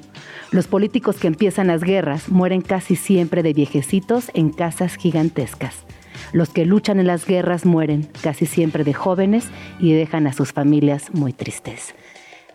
[0.52, 5.86] Los políticos que empiezan las guerras mueren casi siempre de viejecitos en casas gigantescas.
[6.34, 9.48] Los que luchan en las guerras mueren casi siempre de jóvenes
[9.80, 11.96] y dejan a sus familias muy tristes.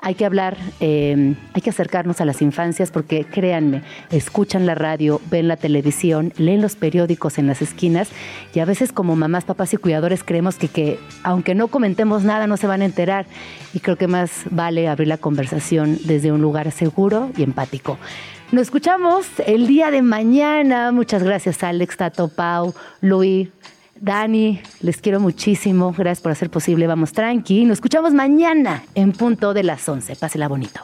[0.02, 5.20] Hay que hablar, eh, hay que acercarnos a las infancias porque créanme, escuchan la radio,
[5.30, 8.08] ven la televisión, leen los periódicos en las esquinas
[8.54, 12.56] y a veces como mamás, papás y cuidadores creemos que aunque no comentemos nada no
[12.56, 13.26] se van a enterar
[13.74, 17.98] y creo que más vale abrir la conversación desde un lugar seguro y empático.
[18.52, 20.90] Nos escuchamos el día de mañana.
[20.90, 23.48] Muchas gracias Alex, Tato, Pau, Luis.
[24.01, 25.94] Dani, les quiero muchísimo.
[25.97, 27.64] Gracias por hacer posible Vamos Tranqui.
[27.64, 30.16] Nos escuchamos mañana en punto de las 11.
[30.16, 30.81] Pásela bonito.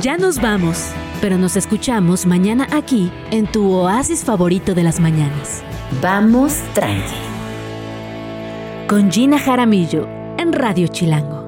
[0.00, 0.90] Ya nos vamos,
[1.20, 5.62] pero nos escuchamos mañana aquí en tu oasis favorito de las mañanas.
[6.00, 7.14] Vamos tranqui.
[8.88, 10.08] Con Gina Jaramillo
[10.38, 11.47] en Radio Chilango.